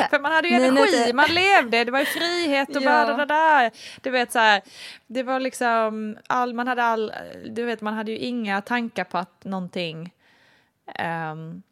[0.09, 3.05] För man hade ju energi, man levde, det var ju frihet och Ja.
[3.05, 3.71] bara det där.
[4.01, 4.61] Du vet så här,
[5.07, 7.13] det var liksom, all, man hade all,
[7.45, 10.13] du vet man hade ju inga tankar på att någonting,
[11.33, 11.63] um,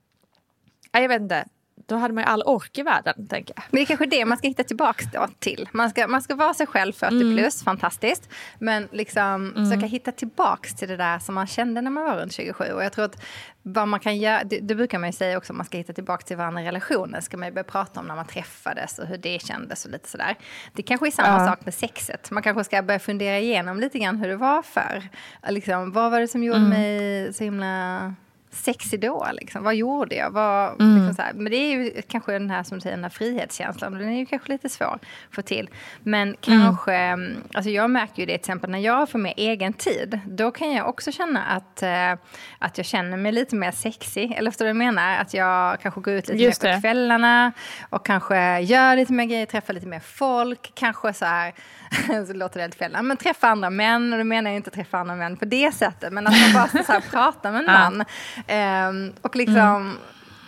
[0.92, 1.46] jag vet inte,
[1.86, 3.64] då hade man ju all ork i världen tänker jag.
[3.70, 5.70] Men det är kanske det man ska hitta tillbaka till.
[5.72, 7.38] Man ska, man ska vara sig själv 40 Mm.
[7.38, 8.30] plus, fantastiskt.
[8.60, 12.34] Men liksom försöka hitta tillbaka till det där som man kände när man var runt
[12.34, 12.64] 27.
[12.74, 13.24] Och jag tror att
[13.64, 16.26] vad man kan göra, det, det brukar man ju säga också, man ska hitta tillbaka
[16.26, 17.22] till varandra i relationer.
[17.22, 20.10] Ska man ju börja prata om när man träffades och hur det kändes och lite
[20.10, 20.36] sådär.
[20.74, 21.48] Det kanske är samma Ja.
[21.48, 22.32] sak med sexet.
[22.32, 25.10] Man kanske ska börja fundera igenom lite grann hur det var för.
[25.50, 26.70] Liksom, vad var det som gjorde Mm.
[26.70, 28.14] mig så himla
[28.52, 29.28] sexig då?
[29.34, 29.64] Liksom?
[29.64, 30.32] Vad gjorde jag?
[30.32, 31.08] Vad, Mm.
[31.08, 31.34] liksom här.
[31.34, 33.94] Men det är ju kanske den här som du säger, den här frihetskänslan.
[33.94, 35.70] Den är ju kanske lite svår att få till.
[36.00, 37.44] Men kanske, mm.
[37.54, 40.20] alltså jag märker ju det till exempel när jag får mer egen tid.
[40.26, 42.12] Då kan jag också känna att, eh,
[42.60, 44.32] att jag känner mig lite mer sexig.
[44.38, 45.18] Eller förstår du vad jag menar?
[45.18, 46.82] Att jag kanske går ut lite Just mer på det.
[46.82, 47.52] kvällarna.
[47.90, 50.72] Och kanske gör lite mer grejer, träffar lite mer folk.
[50.76, 51.54] Kanske så här,
[52.28, 52.98] så låter det helt fel.
[53.04, 54.14] Men träffa andra män.
[54.14, 56.14] Och då menar jag inte träffa andra män på det sättet.
[56.14, 58.06] Men att man bara så här, prata med en man.
[58.48, 59.98] Ehm, och liksom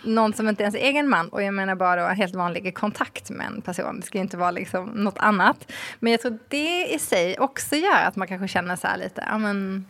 [0.04, 1.28] någon som inte ens är egen man.
[1.28, 4.00] Och jag menar bara en helt vanlig kontakt med en person.
[4.00, 5.72] Det ska ju inte vara liksom något annat.
[5.98, 9.24] Men jag tror det i sig också gör att man kanske känner så här lite,
[9.30, 9.86] ja men,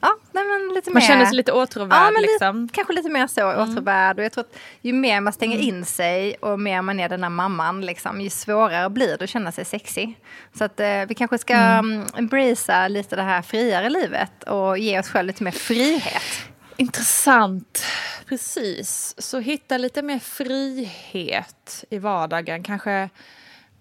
[0.00, 1.08] ja, nej, men lite Man mer.
[1.08, 2.62] känner sig lite åtråvärd Ja, men liksom.
[2.62, 4.18] lite, kanske lite mer så åtråvärd.
[4.18, 7.22] Och jag tror att ju mer man stänger in sig och mer man är den
[7.22, 10.18] här mamman, liksom, ju svårare blir det att känna sig sexig.
[10.54, 12.06] Så att eh, vi kanske ska mm.
[12.16, 16.41] embracea lite det här friare livet och ge oss själva lite mer frihet.
[16.76, 17.84] Intressant.
[18.28, 19.14] Precis.
[19.18, 22.62] Så hitta lite mer frihet i vardagen.
[22.62, 23.08] Kanske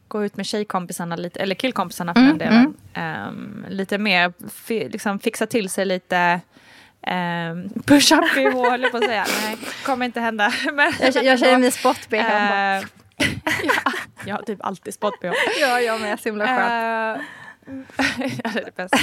[0.08, 2.73] gå ut med tjejkompisarna lite, eller killkompisarna för Mm, den delen.
[2.93, 6.41] Ehm, lite mer, fi, liksom fixa till sig lite
[7.08, 9.25] um, push-up i hål, på att säga.
[9.43, 10.54] Nej, kommer inte hända.
[10.73, 12.19] Men, Jag, jag känner mig sport-bh.
[12.77, 12.84] Eh,
[13.63, 13.91] ja,
[14.25, 15.34] jag har typ alltid sport-bh.
[15.62, 16.19] ja, jag med.
[16.19, 17.21] Så himla skönt.
[18.43, 18.97] Ja, det är det bästa.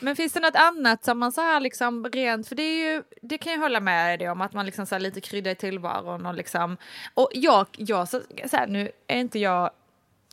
[0.00, 3.02] Men finns det något annat som man så här liksom rent, för det är ju,
[3.22, 5.54] det kan jag hålla med dig om, att man liksom så här lite kryddar i
[5.54, 6.76] tillvaron och liksom,
[7.14, 9.70] och jag, jag så, så här, nu är inte jag,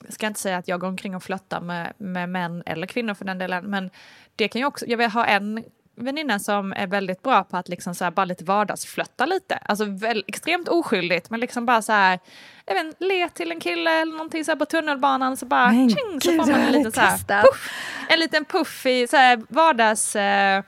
[0.10, 3.26] ska inte säga att jag går omkring och flörtar med, med män eller kvinnor för
[3.26, 3.90] den delen, men
[4.36, 5.64] det kan ju också, jag vill ha en
[5.98, 9.56] väninna som är väldigt bra på att liksom så här bara lite vardagsflötta lite.
[9.56, 12.20] Alltså väl, extremt oskyldigt men liksom bara så här,
[12.66, 15.90] jag vet le till en kille eller någonting så här på tunnelbanan så bara Men
[15.90, 17.72] tjing, så får man en liten så här, puff,
[18.10, 20.64] en liten puff i så här vardags eh,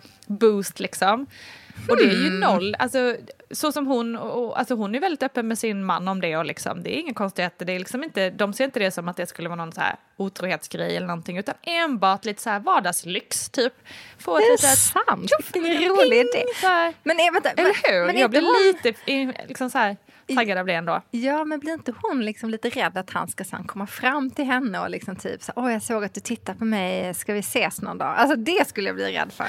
[0.80, 1.26] liksom.
[1.90, 2.40] Och det är ju Hmm.
[2.40, 3.16] noll, alltså
[3.52, 6.46] så som hon, och, alltså hon är väldigt öppen med sin man om det och
[6.46, 9.18] liksom, det är ingen konstigheter, det är liksom inte, de ser inte det som att
[9.18, 13.50] det skulle vara någon så här otrohetsgrej eller någonting utan enbart lite så här vardagslyx
[13.50, 13.74] typ.
[14.20, 15.32] Få Det är litet sant.
[15.54, 16.44] Vilken ping, rolig idé.
[16.62, 16.94] så här.
[17.04, 18.06] Men, eh, vänta, Eller hur?
[18.06, 19.98] Men jag blir hon- lite liksom så här,
[20.36, 21.02] taggad av det ändå.
[21.12, 24.46] Ja, men blir inte hon liksom lite rädd att han ska sen komma fram till
[24.46, 27.40] henne och liksom typ så åh jag såg att du tittar på mig, ska vi
[27.40, 28.16] ses någon dag?
[28.18, 29.48] Alltså det skulle jag bli rädd för.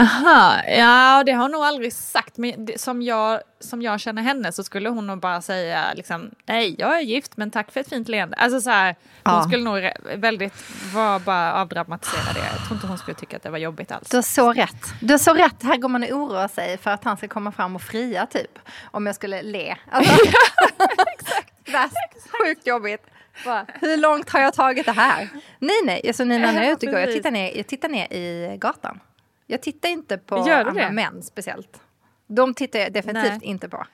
[0.00, 4.22] Aha, ja det har hon nog aldrig sagt men det, som jag som jag känner
[4.22, 7.80] henne så skulle hon nog bara säga liksom, nej jag är gift men tack för
[7.80, 8.36] ett fint leende.
[8.36, 9.42] Alltså så här, hon Ja.
[9.42, 10.54] skulle nog väldigt
[10.94, 12.38] vara bara avdramatisera det.
[12.56, 14.08] Jag tror inte hon skulle tycka att det var jobbigt alls.
[14.08, 14.86] Du har så rätt.
[15.00, 15.62] Du har så rätt.
[15.62, 18.58] Här går man och oroar sig för att han ska komma fram och fria typ.
[18.90, 19.76] Om jag skulle le.
[19.90, 20.14] Alltså,
[21.16, 22.30] exakt.
[22.30, 23.02] Sjukt jobbigt.
[23.44, 25.28] Bara, hur långt har jag tagit det här?
[25.58, 26.02] Nej, nej.
[26.06, 28.56] Alltså, Nina, när jag är ute och går, jag tittar, ner, jag tittar ner i
[28.58, 29.00] gatan.
[29.46, 31.80] Jag tittar inte på andra män speciellt.
[32.26, 33.40] De tittar jag definitivt Nej.
[33.42, 33.86] inte på.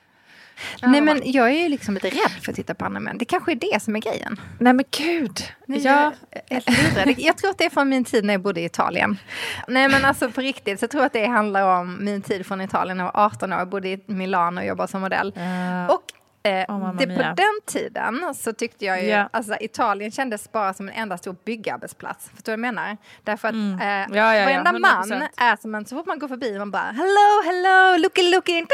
[0.81, 3.17] Ja, Nej, men jag är ju liksom lite rädd för att titta på andra män.
[3.17, 4.39] Det kanske är det som är grejen.
[4.59, 5.39] Nej men gud.
[5.65, 6.13] Nej, Ja,
[6.49, 7.15] jag, lurad.
[7.19, 9.17] jag tror att det är från min tid när jag bodde i Italien.
[9.67, 12.61] Nej men alltså på riktigt så tror jag att det handlar om min tid från
[12.61, 13.59] Italien när jag var 18 år.
[13.59, 15.33] Jag bodde i Milano och jobbade som modell.
[15.89, 16.03] Och
[16.43, 19.29] eh, mamma det, på den tiden så tyckte jag ju, Ja.
[19.33, 22.29] alltså Italien kändes bara som en enda stor byggarbetsplats.
[22.29, 22.97] Förstår du vad jag menar?
[23.23, 25.27] Därför att eh, Ja, ja, ja, varenda man 100%.
[25.37, 28.65] är som en, så fort man går förbi man bara hello, hello, looky, looky.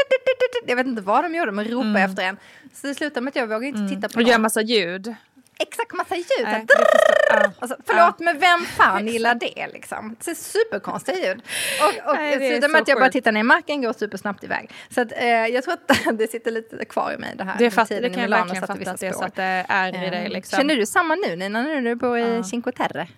[0.66, 2.36] Jag vet inte vad de gjorde, men ropade efter en.
[2.72, 4.30] Så det slutade med att jag vågade inte titta på och någon.
[4.30, 5.14] gör massa ljud.
[5.58, 6.26] Exakt massa ljud.
[6.42, 6.82] Nej, så
[7.30, 7.52] ja.
[7.58, 10.16] Alltså, förlåt, men vem fan gillar det liksom?
[10.24, 11.42] Det är superkonstiga ljud.
[11.80, 13.92] Och, och Nej, det slutar med så att jag bara tittar ner i marken, går
[13.92, 14.70] supersnabbt iväg.
[14.90, 17.58] Så att, eh, jag tror att det sitter lite kvar i mig det här.
[17.58, 20.28] Det, fatt, det kan jag verkligen fatta att så att det är i dig.
[20.28, 20.56] Liksom.
[20.56, 23.08] Känner du samma nu Nina, när du bor i Cinque Terre?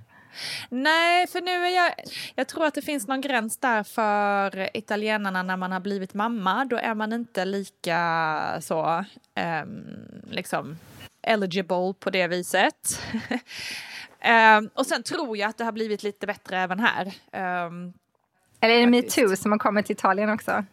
[0.69, 1.93] Nej, för nu är jag...
[2.35, 6.65] Jag tror att det finns någon gräns där för italienarna när man har blivit mamma.
[6.65, 9.87] Då är man inte lika så, ehm,
[10.31, 10.79] liksom,
[11.29, 13.03] eligible på det viset.
[14.21, 17.15] Ehm, och sen tror jag att det har blivit lite bättre även här.
[17.33, 17.93] Ehm,
[18.61, 20.65] Eller är det metoo som har kommit till Italien också?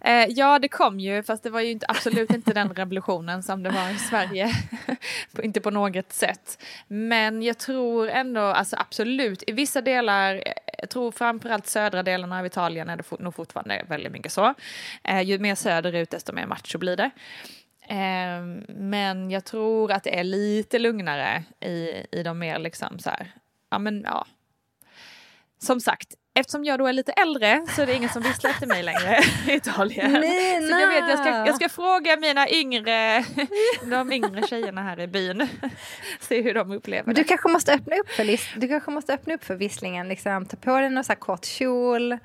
[0.00, 3.62] Eh, ja, det kom ju, fast det var ju inte, absolut inte den revolutionen som
[3.62, 4.52] det var i Sverige.
[5.42, 6.62] inte på något sätt.
[6.88, 12.38] Men jag tror ändå, alltså absolut, i vissa delar, eh, jag tror framförallt södra delarna
[12.38, 14.54] av Italien är det nog fortfarande väldigt mycket så.
[15.04, 17.10] Eh, ju mer söderut, desto mer macho blir det.
[17.90, 23.10] Eh, men jag tror att det är lite lugnare i, i de mer liksom så
[23.10, 23.32] här,
[23.70, 24.26] ja men ja.
[25.62, 28.66] Som sagt, eftersom jag då är lite äldre så är det ingen som visslar efter
[28.66, 30.12] mig längre i Italien.
[30.20, 30.68] Nina!
[30.68, 33.24] Så jag vet, jag ska, jag ska fråga mina yngre,
[33.90, 35.48] de yngre tjejerna här i byn.
[36.20, 37.20] Se hur de upplever Men det.
[37.20, 40.08] du kanske måste öppna upp för, du kanske måste öppna upp för visslingen.
[40.08, 42.18] Liksom, ta på dig någon så här kort kjol,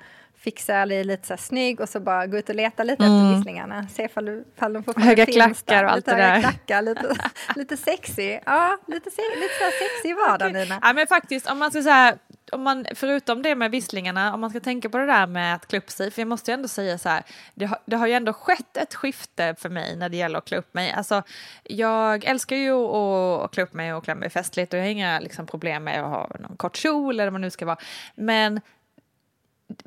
[0.46, 3.36] fixa dig lite så här snygg och så bara gå ut och leta lite efter
[3.36, 3.86] visslingarna.
[3.88, 5.08] Se ifall, du, ifall de får Mm.
[5.08, 6.40] Höga klackar och allt lite det där.
[6.40, 7.16] Klackar, lite,
[7.56, 8.38] lite sexy.
[8.46, 10.78] Ja, lite, se- lite så sexy i vardagen Nina.
[10.82, 12.16] Ja men faktiskt om man ska säga,
[12.52, 15.66] om man, förutom det med visslingarna, om man ska tänka på det där med att
[15.68, 17.22] klä upp sig, för jag måste ju ändå säga så här,
[17.54, 20.44] det har, det har ju ändå skett ett skifte för mig när det gäller att
[20.44, 20.92] klä upp mig.
[20.92, 21.22] Alltså,
[21.64, 24.90] jag älskar ju att, att klä upp mig och klä mig festligt och jag har
[24.90, 27.78] inga liksom, problem med att ha någon kort kjol eller vad det nu ska vara.
[28.14, 28.60] Men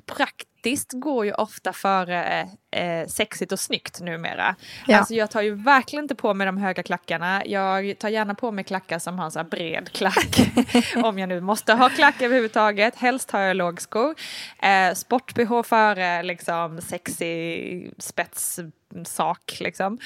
[0.05, 4.55] praktiskt går ju ofta före eh, sexigt och snyggt numera.
[4.87, 4.97] Ja.
[4.97, 7.45] Alltså jag tar ju verkligen inte på mig de höga klackarna.
[7.45, 10.51] Jag tar gärna på mig klackar som har en så bred klack.
[11.03, 12.95] om jag nu måste ha klack överhuvudtaget.
[12.95, 14.15] Helst har jag lågskor.
[14.61, 19.99] Eh, Sport-bh före liksom sexig spetssak liksom.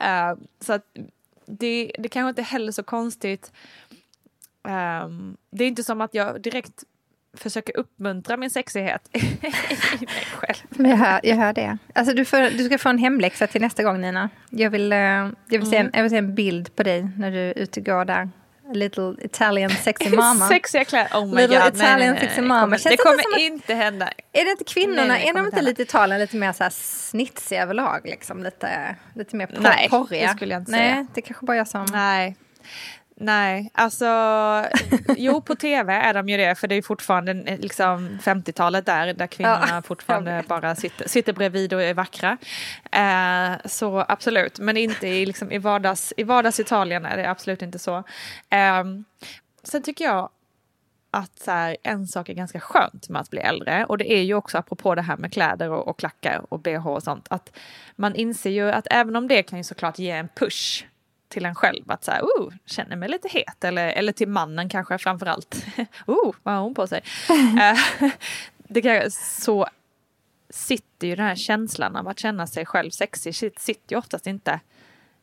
[0.00, 0.82] Eh, så att
[1.46, 3.52] det, det kanske inte heller så konstigt.
[4.68, 6.84] Ehm, det är inte som att jag direkt
[7.36, 9.22] försöker uppmuntra min sexighet i
[10.00, 10.56] mig själv.
[10.70, 11.78] Men jag hör, jag hör det.
[11.94, 14.28] Alltså, du, får, du ska få en hemläxa till nästa gång Nina.
[14.50, 17.30] Jag vill, eh, jag vill, se, en, jag vill se en bild på dig när
[17.30, 18.28] du är ute och går där.
[18.68, 20.46] A little Italian sexy mama.
[20.48, 21.74] Sexiga kläder, oh my Little god.
[21.76, 22.76] Italian nej, nej, sexy mama.
[22.76, 24.08] Det kommer, det kommer att- inte hända.
[24.32, 27.62] Är det inte kvinnorna, Nej, är de inte lite Italien lite mer så här snitsiga
[27.62, 28.00] överlag?
[28.04, 28.42] Liksom?
[28.42, 30.26] Lite, lite mer por- Nej, porriga?
[30.28, 31.06] det skulle jag inte Nej, säga.
[31.14, 31.86] det kanske bara jag som...
[31.92, 32.36] Nej.
[33.20, 34.06] Nej, alltså
[35.16, 39.26] jo på tv är de ju det för det är fortfarande liksom 50-talet där där
[39.26, 42.38] kvinnorna Ja, fortfarande bara sitter, sitter bredvid och är vackra.
[42.92, 47.78] Eh, så absolut, men inte i, liksom, i, vardags, i vardags-Italien är det absolut inte
[47.78, 47.96] så.
[48.50, 48.84] Eh,
[49.62, 50.30] sen tycker jag
[51.10, 54.22] att så här, en sak är ganska skönt med att bli äldre och det är
[54.22, 57.56] ju också apropå det här med kläder och, och klackar och bh och sånt att
[57.96, 60.84] man inser ju att även om det kan ju såklart ge en push
[61.28, 64.68] till en själv att så här, oh, känner mig lite het eller, eller till mannen
[64.68, 65.64] kanske framför allt.
[66.06, 67.02] oh, vad har hon på sig?
[67.60, 68.10] Eh,
[68.68, 69.66] det kan, så
[70.50, 74.26] sitter ju den här känslan av att känna sig själv sexig sit- sitter ju oftast
[74.26, 74.60] inte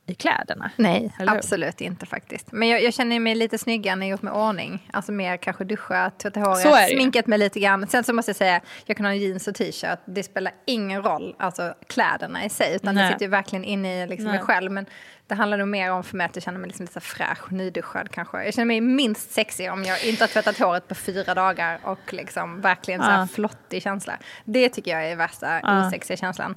[0.07, 0.71] i kläderna.
[0.75, 2.51] Nej, absolut inte faktiskt.
[2.51, 4.89] Men jag, jag känner mig lite snyggare när jag gjort mig ordning.
[4.93, 7.87] Alltså mer kanske duschat, tvättat håret, det sminkat mig lite grann.
[7.87, 9.99] Sen så måste jag säga, jag kan ha jeans och t-shirt.
[10.05, 12.75] Det spelar ingen roll, alltså kläderna i sig.
[12.75, 13.11] Utan det Nej.
[13.11, 14.71] sitter ju verkligen inne i liksom mig själv.
[14.71, 14.85] Men
[15.27, 18.11] det handlar nog mer om för mig att jag känner mig liksom lite fräsch, nyduschad
[18.11, 18.43] kanske.
[18.43, 22.13] Jag känner mig minst sexig om jag inte har tvättat håret på fyra dagar och
[22.13, 23.27] liksom verkligen så här Ja.
[23.27, 24.17] flottig känsla.
[24.45, 25.87] Det tycker jag är värsta Ja.
[25.87, 26.55] osexiga känslan.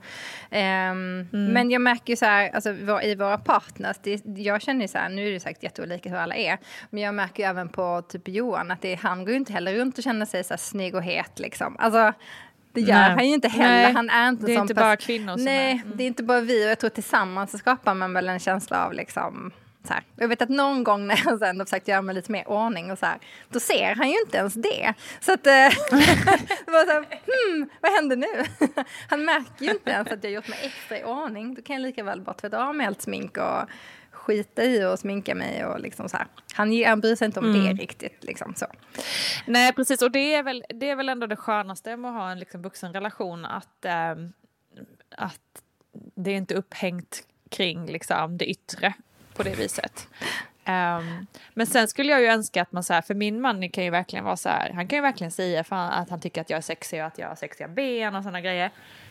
[0.51, 1.53] Ehm, Mm.
[1.53, 2.71] Men jag märker ju så här, alltså,
[3.03, 6.17] i våra partners, det, jag känner ju så här, nu är det säkert jätteolika hur
[6.17, 6.59] alla är,
[6.91, 9.75] men jag märker ju även på typ Johan att det, han går ju inte heller
[9.75, 11.77] runt och känner sig så här snygg och het liksom.
[11.79, 12.13] Alltså,
[12.79, 13.11] det gör Nej.
[13.11, 13.83] han ju inte heller.
[13.83, 15.73] Nej, han är inte det är inte bara kvinnor som Nej, är.
[15.73, 15.93] Mm.
[15.97, 18.87] det är inte bara vi och jag tror tillsammans så skapar man väl en känsla
[18.87, 19.53] av liksom.
[20.17, 22.91] Jag vet att någon gång när jag sen har försökt göra mig lite mer ordning
[22.91, 24.95] och så här, då ser han ju inte ens det.
[25.21, 25.53] Så att, eh,
[26.65, 28.67] det var så här, hmm, vad händer nu?
[29.09, 31.55] Han märker ju inte ens att jag gjort mig extra i ordning.
[31.55, 33.69] Då kan jag lika väl bara tvätta av mig allt smink och
[34.19, 36.27] skita i och sminka mig och liksom så här.
[36.55, 37.77] Han, han bryr sig inte om Mm.
[37.77, 38.67] det riktigt liksom så.
[39.47, 40.03] Nej, precis.
[40.03, 42.63] Och det är väl, det är väl ändå det skönaste med att ha en liksom,
[42.63, 43.45] vuxen relation.
[43.45, 44.33] Att, ehm,
[45.17, 45.63] att
[46.15, 48.95] det är inte upphängt kring liksom, det yttre
[49.35, 50.09] på det viset.
[50.65, 53.85] Ehm, men sen skulle jag ju önska att man så här, för min man kan
[53.85, 56.57] ju verkligen vara så här, han kan ju verkligen säga att han tycker att jag
[56.57, 58.71] är sexig och att jag har sexiga ben och sådana grejer.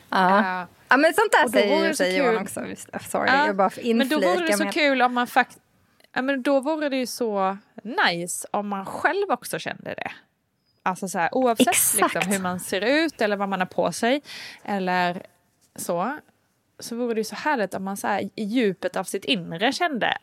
[0.09, 0.61] Ja.
[0.61, 2.41] Eh, ja men sånt där säger ju sig Johan kul.
[2.43, 2.61] också.
[3.09, 5.59] Sorry, Ja, jag bara men då vore det så med- kul om man faktiskt...
[6.13, 10.11] Ja, men då vore det ju så nice om man själv också kände det.
[10.83, 12.13] Alltså så här, oavsett Exakt.
[12.13, 14.21] liksom, hur man ser ut eller vad man har på sig
[14.63, 15.21] eller
[15.75, 16.17] så.
[16.79, 19.71] Så vore det ju så härligt om man så här, i djupet av sitt inre
[19.71, 20.17] kände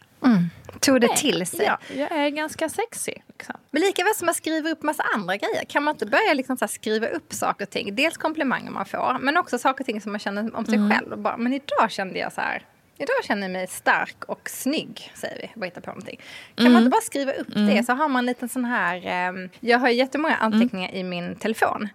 [0.86, 1.66] Tog det till sig.
[1.66, 3.22] ja, jag är ganska sexig.
[3.28, 3.54] Liksom.
[3.70, 5.64] Men lika väl som man skriver upp massa andra grejer.
[5.64, 7.94] Kan man inte börja liksom så skriva upp saker och ting?
[7.96, 10.90] Dels komplimanger man får, men också saker och ting som man känner om sig Mm.
[10.90, 11.12] själv.
[11.12, 12.66] Och Bara, men idag kände jag så här.
[12.98, 15.60] Idag känner jag mig stark och snygg, säger vi.
[15.60, 16.20] Bara hitta på någonting.
[16.54, 16.72] Kan Mm.
[16.72, 19.02] man inte bara skriva upp det så har man en liten sån här...
[19.06, 20.52] ehm, jag har jättemånga Mm.
[20.52, 21.88] anteckningar i min telefon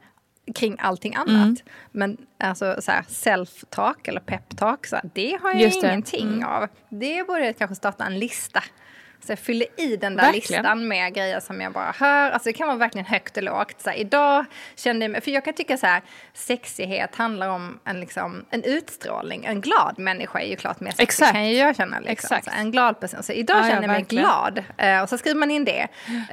[0.55, 1.63] kring allting annat.
[1.91, 6.47] Men alltså så här self-talk eller pep-talk, det har jag Just ingenting Mm.
[6.49, 6.67] av.
[6.89, 8.63] Det borde jag kanske starta en lista.
[9.25, 10.61] Så jag fyller i den där Verkligen.
[10.63, 12.31] listan med grejer som jag bara hör.
[12.31, 13.81] Alltså det kan vara verkligen högt och lågt.
[13.81, 16.01] Så här, idag kände jag mig, för jag kan tycka så här,
[16.33, 19.45] sexighet handlar om en, liksom, en utstrålning.
[19.45, 21.31] En glad människa är ju klart mer sexig Exakt.
[21.31, 21.99] kan ju jag känna.
[21.99, 22.11] Liksom.
[22.11, 22.45] Exakt.
[22.45, 23.23] Så en glad person.
[23.23, 24.23] Så idag Ja, känner jag mig verkligen.
[24.25, 24.63] glad.
[24.77, 25.87] Eh, och så skriver man in det.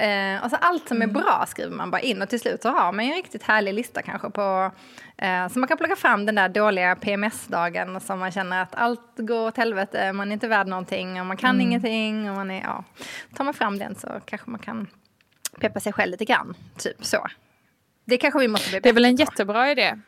[0.05, 2.21] Eh, och så allt som är bra skriver man bara in.
[2.21, 4.71] Och till slut så har man ju en riktigt härlig lista kanske på
[5.21, 9.01] Eh, Så man kan plocka fram den där dåliga PMS-dagen som man känner att allt
[9.17, 12.29] går åt helvete, man är inte värd någonting och man kan ingenting.
[12.29, 12.76] Och man är, ja.
[13.35, 14.87] Tar man fram den så kanske man kan
[15.59, 16.53] peppa sig själv lite grann.
[16.77, 17.27] Typ så.
[18.05, 19.19] Det kanske vi måste bli Det är väl en på.
[19.19, 19.99] jättebra idé.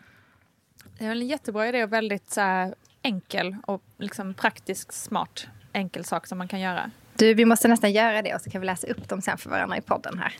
[0.97, 5.47] Det är väl en jättebra idé och väldigt så här, enkel och liksom praktisk smart
[5.73, 6.91] enkel sak som man kan göra.
[7.15, 9.49] Du, vi måste nästan göra det och så kan vi läsa upp dem sen för
[9.49, 10.33] varandra i podden här.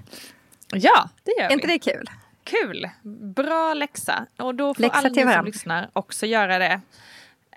[0.72, 1.54] Ja, det gör Är vi.
[1.54, 2.10] inte det kul?
[2.44, 2.90] Kul!
[3.36, 4.26] Bra läxa.
[4.38, 6.82] Och då får Läxa alla ni som lyssnar också göra det.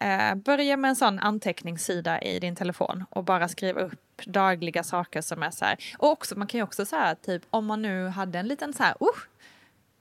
[0.03, 5.21] Eh, börja med en sån anteckningssida i din telefon och bara skriva upp dagliga saker
[5.21, 5.77] som är så här.
[5.99, 8.83] Och också, man kan ju också säga typ om man nu hade en liten så
[8.83, 9.09] här, uh,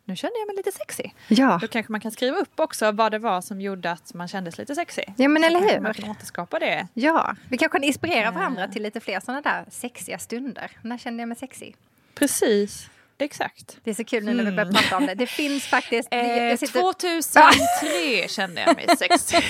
[0.05, 1.15] nu kände jag mig lite sexig.
[1.27, 1.57] Ja.
[1.61, 4.57] Då kanske man kan skriva upp också vad det var som gjorde att man kändes
[4.57, 5.13] lite sexig.
[5.17, 5.79] Ja, men Så eller hur?
[5.79, 6.87] Man kan återskapa det.
[6.93, 10.71] Ja, vi kanske kan inspirera varandra till lite fler sådana där sexiga stunder.
[10.81, 11.75] När kände jag mig sexig?
[12.15, 12.89] Precis,
[13.21, 13.77] exakt.
[13.83, 15.13] Det är så kul nu när vi börjar prata om det.
[15.15, 16.09] Det finns faktiskt...
[16.11, 19.43] Eh, sitter- 2003 kände jag mig sexig.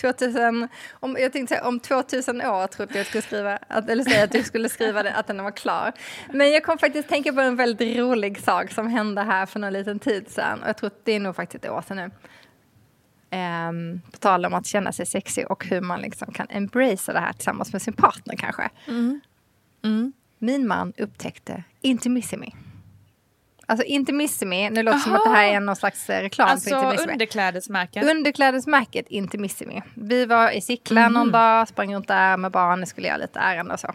[0.00, 3.88] 2000, om, jag tänkte säga, om 2000 år trodde jag att du skulle skriva, att,
[3.88, 5.92] eller säga att du skulle skriva det, att den var klar.
[6.32, 9.72] Men jag kom faktiskt tänka på en väldigt rolig sak som hände här för någon
[9.72, 10.62] liten tid sedan.
[10.62, 12.10] Och jag tror att det är nog faktiskt ett år sedan nu.
[13.30, 17.20] Ehm, på tal om att känna sig sexig och hur man liksom kan embracea det
[17.20, 18.70] här tillsammans med sin partner kanske.
[20.38, 22.54] Min man upptäckte Intimissimi.
[23.68, 26.52] Alltså Intimissimi, nu låter det som att det här är någon slags eh, reklam för
[26.52, 27.12] Alltså Intimissimi.
[27.12, 28.08] underklädesmärken.
[28.08, 29.82] Underklädesmärket Intimissimi.
[29.94, 33.70] Vi var i Sickla någon dag, sprang runt där med barnen, skulle göra lite ärenden
[33.72, 33.94] och så.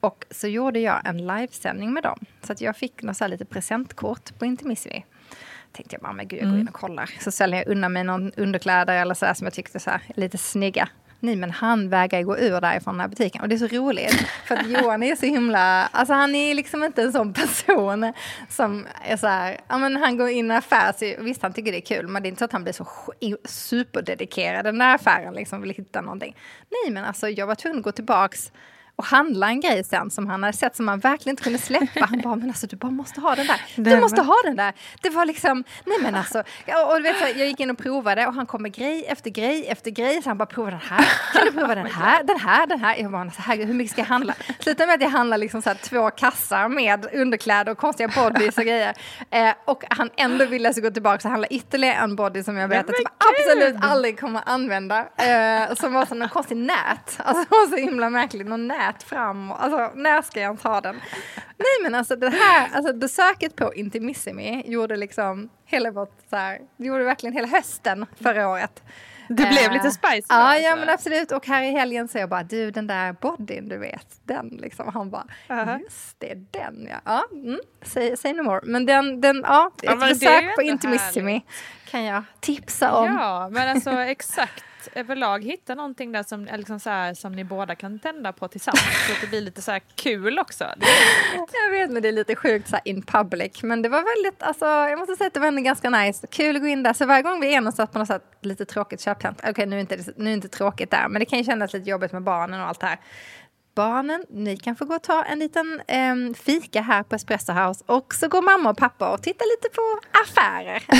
[0.00, 2.18] Och så gjorde jag en livesändning med dem.
[2.42, 5.04] Så att jag fick något så lite presentkort på Intimissimi.
[5.72, 7.10] Tänkte jag bara, men gud jag går in och kollar.
[7.20, 10.38] Så säljer jag undan mig någon underkläder eller så som jag tyckte så här, lite
[10.38, 10.88] snygga.
[11.26, 13.42] Nej men han vägrar gå ur därifrån den här butiken.
[13.42, 14.28] Och det är så roligt.
[14.44, 18.12] För att Johan är så himla, alltså han är liksom inte en sån person
[18.48, 21.52] som är så här, ja men han går in i en affär, så visst han
[21.52, 22.86] tycker det är kul, men det är inte så att han blir så
[23.44, 26.36] superdedikerad den där affären, liksom vill hitta någonting.
[26.70, 28.52] Nej men alltså jag var tvungen att gå tillbaks
[28.96, 32.06] och handla en grej sen som han hade sett som han verkligen inte kunde släppa.
[32.10, 33.60] Han bara, men alltså du bara måste ha den där.
[33.76, 34.72] Du måste ha den där.
[35.02, 36.38] Det var liksom, nej men alltså.
[36.66, 39.66] Och, och vet, jag gick in och provade och han kom med grej efter grej
[39.68, 40.22] efter grej.
[40.22, 41.08] Så han bara, prova den här.
[41.32, 42.24] Kan du prova den här?
[42.24, 42.96] Den här, den här.
[42.96, 44.34] Jag bara, så här hur mycket ska jag handla?
[44.60, 48.58] Sluta med att jag handlar liksom så här, två kassar med underkläder och konstiga bodys
[48.58, 48.94] och grejer.
[49.30, 52.68] Eh, och han ändå ville så gå tillbaka och handla ytterligare en body som jag
[52.68, 54.98] vet att jag absolut aldrig kommer använda.
[54.98, 57.18] Eh, som var som en konstig nät.
[57.18, 59.52] Alltså så himla märkligt, någon nät fram.
[59.52, 60.96] Alltså när ska jag ens ha den?
[61.36, 66.58] Nej men alltså det här, alltså besöket på Intimissimi gjorde liksom hela vårt så här,
[66.76, 68.82] gjorde verkligen hela hösten förra året.
[69.28, 70.62] Det blev lite spicy Ja, alltså.
[70.62, 71.32] ja men absolut.
[71.32, 74.90] Och här i helgen så jag bara, du den där bodyn du vet, den liksom.
[74.94, 75.80] Han bara, uh -huh.
[75.80, 77.00] just det, den ja.
[77.04, 78.60] ja mm, say, say no more.
[78.62, 81.90] Men den, den ja, ett ja, besök på Intimissimi härligt.
[81.90, 83.06] kan jag tipsa om.
[83.06, 84.64] Ja, men alltså exakt
[84.94, 89.06] överlag hitta någonting där som, liksom så här, som ni båda kan tända på tillsammans
[89.06, 90.64] så att det blir lite så här kul också.
[91.64, 93.62] Jag vet, men det är lite sjukt så in public.
[93.62, 96.26] Men det var väldigt, alltså, jag måste säga att det var ändå ganska nice.
[96.26, 96.92] Kul att gå in där.
[96.92, 99.50] Så varje gång vi är någonstans på något sätt lite tråkigt köpcentrum.
[99.50, 101.72] Okej, okay, nu, är inte, nu är inte tråkigt där, men det kan ju kännas
[101.72, 102.98] lite jobbigt med barnen och allt det här
[103.76, 107.84] barnen, ni kan få gå och ta en liten eh, fika här på Espresso House
[107.86, 110.82] och så går mamma och pappa och tittar lite på affärer.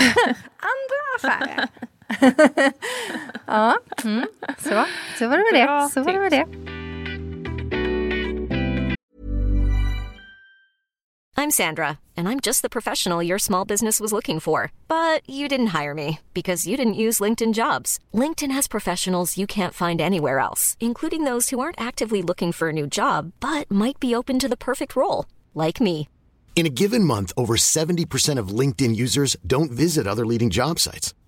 [0.72, 1.68] Andra affärer.
[3.46, 4.26] ja, mm.
[4.58, 4.84] så,
[5.18, 5.90] så var det med det.
[5.92, 6.76] Så var det med det.
[11.38, 14.72] I'm Sandra, and I'm just the professional your small business was looking for.
[14.88, 17.98] But you didn't hire me because you didn't use LinkedIn jobs.
[18.14, 22.70] LinkedIn has professionals you can't find anywhere else, including those who aren't actively looking for
[22.70, 26.08] a new job but might be open to the perfect role, like me.
[26.56, 31.12] In a given month, over 70% of LinkedIn users don't visit other leading job sites.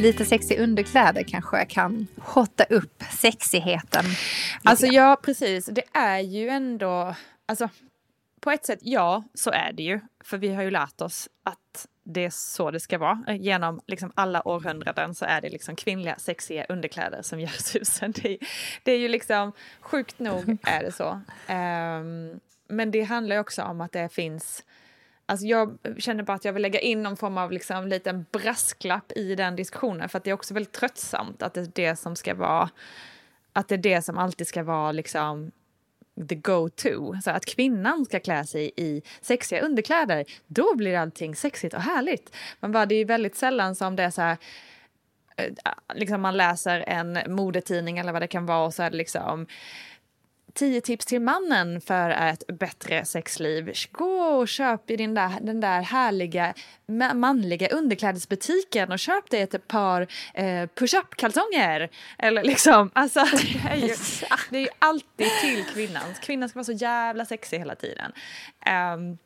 [0.00, 4.04] Lite sexiga underkläder kanske kan hotta upp sexigheten.
[4.62, 5.66] Alltså ja, precis.
[5.66, 7.14] Det är ju ändå,
[7.46, 7.68] alltså
[8.40, 10.00] på ett sätt ja, så är det ju.
[10.24, 13.36] För vi har ju lärt oss att det är så det ska vara.
[13.36, 18.12] Genom liksom alla århundraden så är det liksom kvinnliga sexiga underkläder som gör susen.
[18.12, 18.38] Det,
[18.82, 21.20] det är ju liksom, sjukt nog är det så.
[21.52, 24.64] Um, men det handlar ju också om att det finns
[25.30, 29.12] Alltså jag känner bara att jag vill lägga in någon form av liksom liten brasklapp
[29.12, 32.16] i den diskussionen för att det är också väldigt tröttsamt att det är det som
[32.16, 32.70] ska vara
[33.52, 35.50] att det är det som alltid ska vara liksom
[36.28, 37.14] the go-to.
[37.24, 42.36] Så att kvinnan ska klä sig i sexiga underkläder, då blir allting sexigt och härligt.
[42.60, 44.36] Men bara, det är väldigt sällan som det är så här
[45.36, 45.52] eh,
[45.94, 49.46] liksom man läser en modetidning eller vad det kan vara och så är det liksom
[50.58, 53.72] 10 tips till mannen för ett bättre sexliv.
[53.92, 56.54] Gå och köp i din där, den där härliga
[57.14, 61.90] manliga underklädesbutiken och köp dig ett par eh, push-up kalsonger.
[62.18, 63.94] Eller liksom, alltså det är, ju,
[64.50, 66.14] det är ju alltid till kvinnan.
[66.22, 68.12] Kvinnan ska vara så jävla sexig hela tiden.
[68.94, 69.18] Um,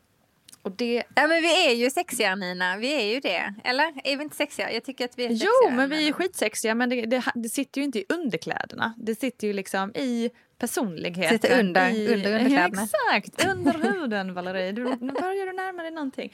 [0.61, 1.03] och det...
[1.15, 2.77] Ja, men vi är ju sexiga, Nina.
[2.77, 3.53] Vi är ju det.
[3.63, 3.93] Eller?
[4.03, 4.71] Är vi inte sexiga?
[4.71, 5.49] Jag tycker att vi är sexiga.
[5.63, 6.75] Jo, men vi är skitsexiga.
[6.75, 8.93] Men det, det, det sitter ju inte i underkläderna.
[8.97, 10.29] Det sitter ju liksom i
[10.63, 11.39] personligheten.
[11.39, 12.87] Sitter under, i, under underkläderna.
[13.17, 14.71] exakt, under huden Valerie.
[14.71, 16.33] Du, nu börjar du närma dig någonting.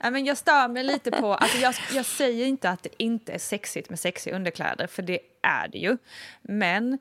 [0.00, 3.38] Men jag stör mig lite på, alltså jag, jag säger inte att det inte är
[3.38, 5.96] sexigt med sexiga underkläder, för det är det ju.
[6.42, 6.98] Men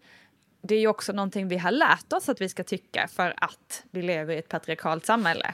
[0.62, 3.84] det är ju också någonting vi har lärt oss att vi ska tycka för att
[3.92, 5.54] vi lever i ett patriarkalt samhälle.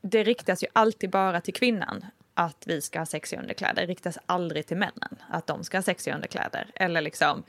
[0.00, 3.82] Det riktas ju alltid bara till kvinnan att vi ska ha sexiga underkläder.
[3.82, 6.70] Det riktas aldrig till männen att de ska ha sexiga underkläder.
[6.74, 7.42] Eller liksom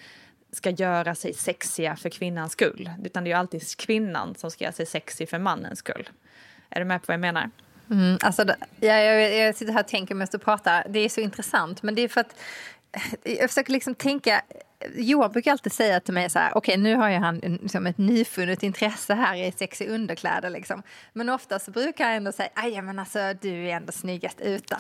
[0.58, 2.89] ska göra sig sexiga för kvinnans skull.
[3.03, 6.10] Utan det är ju alltid kvinnan som ska göra sig sexig för mannens skull.
[6.70, 7.49] Är du med på vad jag menar?
[7.89, 8.45] Mm, alltså,
[8.80, 10.86] jag, jag, jag sitter här och tänker medan du pratar.
[10.89, 11.84] Det är så intressant.
[11.84, 12.36] Men det är för att
[13.24, 14.41] eh, jag försöker liksom tänka
[14.95, 17.88] Johan brukar alltid säga till mig så här, okej okay, nu har ju han liksom
[17.88, 20.84] ett nyfunnet intresse här i sexiga underkläder liksom.
[21.13, 24.80] Men ofta så brukar jag ändå säga, aj men alltså du är ändå snyggast utan.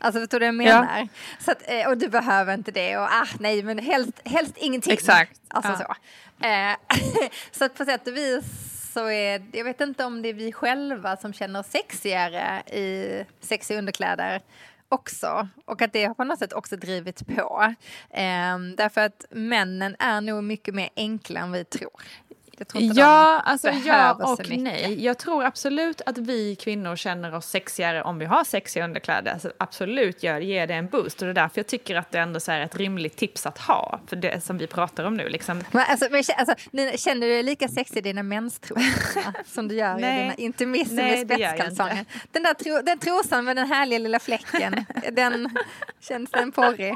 [0.00, 0.98] Alltså förstår du vad jag menar?
[0.98, 1.08] Ja.
[1.38, 4.92] Så att, eh, och du behöver inte det och ah nej men helst, helst ingenting.
[4.92, 5.40] Exakt.
[5.48, 5.96] Alltså ja.
[6.40, 6.46] så.
[6.46, 6.98] Eh,
[7.50, 8.44] så att på sätt och vis
[8.92, 13.24] så är jag vet inte om det är vi själva som känner oss sexigare i
[13.40, 14.40] sexiga underkläder
[14.94, 15.48] också.
[15.64, 17.74] Och att det har på något sätt också drivit på.
[18.10, 22.02] Eh, därför att männen är nog mycket mer enkla än vi tror
[22.74, 25.04] ja, alltså ja och nej.
[25.04, 29.32] Jag tror absolut att vi kvinnor känner oss sexigare om vi har sexiga underkläder.
[29.32, 31.22] Alltså absolut gör, ger det en boost.
[31.22, 34.00] Och det är därför jag tycker att det ändå är ett rimligt tips att ha.
[34.06, 35.28] För det som vi pratar om nu.
[35.28, 35.62] Liksom.
[35.72, 36.54] Men alltså, men, alltså,
[36.96, 40.18] känner du dig lika sexig i dina menstrosor som du gör nej.
[40.18, 42.04] i dina intermisser med spetskalsonger?
[42.32, 45.58] Den där tro, den trosan med den härliga lilla fläcken, den
[46.00, 46.94] känns den porrig?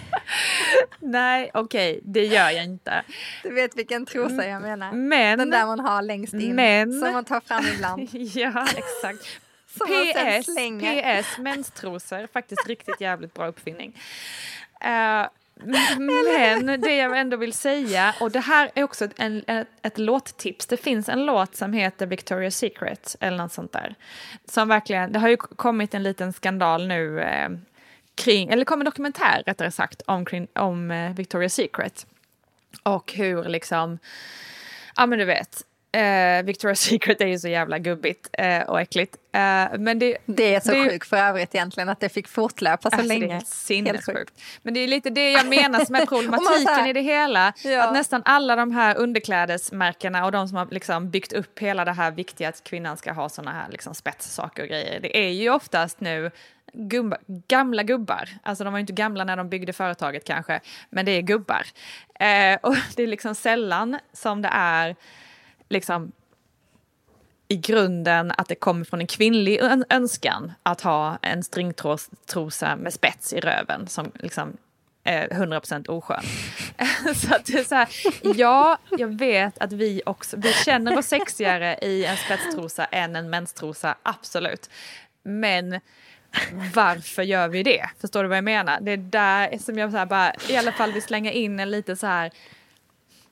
[1.00, 3.02] Nej, okej, okay, det gör jag inte.
[3.42, 4.92] Du vet vilken trosa jag menar.
[4.92, 8.08] Men, Den där man har längst in, men, som man tar fram ibland.
[8.12, 9.26] ja, exakt.
[9.72, 14.00] PS, PS, menstrosor, faktiskt riktigt jävligt bra uppfinning.
[14.84, 15.28] Uh,
[15.98, 19.98] men det jag ändå vill säga, och det här är också ett, en, ett, ett
[19.98, 20.66] låttips.
[20.66, 23.94] Det finns en låt som heter Victoria's Secret eller något sånt där.
[24.44, 27.48] Som verkligen, det har ju kommit en liten skandal nu eh,
[28.14, 32.06] kring, eller kom en dokumentär rättare sagt om, kring, om eh, Victoria's Secret.
[32.82, 33.98] Och hur liksom,
[34.96, 36.00] ja men du vet, eh,
[36.44, 39.16] Victoria's Secret är ju så jävla gubbigt eh, och äckligt.
[39.32, 42.90] Eh, men det, det är så det, sjukt för övrigt egentligen att det fick fortlöpa
[42.90, 43.26] så alltså länge.
[43.26, 44.42] Det är sinnessjukt.
[44.62, 47.52] Men det är lite det jag menar som är problematiken här, i det hela.
[47.64, 47.82] Ja.
[47.82, 51.92] Att nästan alla de här underklädesmärkena och de som har liksom byggt upp hela det
[51.92, 55.00] här viktiga att kvinnan ska ha såna här liksom spetssaker och grejer.
[55.00, 56.30] Det är ju oftast nu
[56.72, 58.28] gubba, gamla gubbar.
[58.42, 60.60] Alltså de var ju inte gamla när de byggde företaget kanske,
[60.90, 61.66] men det är gubbar.
[62.14, 64.96] Eh, och det är liksom sällan som det är
[65.68, 66.12] liksom
[67.48, 69.60] i grunden att det kommer från en kvinnlig
[69.90, 74.56] önskan att ha en stringtrosa med spets i röven som liksom
[75.04, 76.22] är 100% oskön.
[77.14, 77.88] så att det är så här,
[78.36, 83.30] ja, jag vet att vi också, vi känner oss sexigare i en spetstrosa än en
[83.30, 84.70] menstrosa, absolut.
[85.22, 85.80] Men
[86.74, 87.90] varför gör vi det?
[88.00, 88.78] Förstår du vad jag menar?
[88.80, 91.96] Det är där som jag så bara, i alla fall vill slänga in en lite
[91.96, 92.30] så här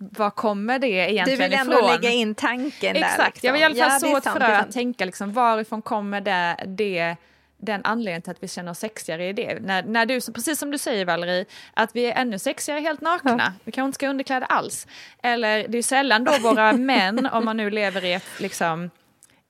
[0.02, 1.66] var kommer det egentligen ifrån?
[1.66, 3.24] Du vill ändå lägga in tanken Exakt, där.
[3.24, 3.46] Liksom.
[3.46, 6.56] jag vill i alla fall ja, så ett frö att tänka liksom, varifrån kommer det,
[6.66, 7.16] det
[7.60, 9.58] den anledningen till att vi känner oss sexigare i det.
[9.60, 11.44] När, när du, precis som du säger Valerie,
[11.74, 13.36] att vi är ännu sexigare helt nakna.
[13.38, 13.52] Ja.
[13.64, 14.86] Vi kanske inte ska underkläda alls.
[15.22, 18.90] Eller det är sällan då våra män, om man nu lever i ett, liksom,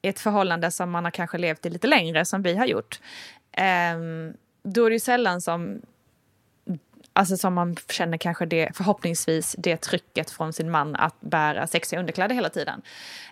[0.03, 3.01] ett förhållande som man har kanske levt i lite längre, som vi har gjort.
[3.57, 5.81] Um, då är det ju sällan som
[7.13, 12.01] Alltså som man känner kanske det, förhoppningsvis det trycket från sin man att bära sexiga
[12.01, 12.83] underkläder hela tiden.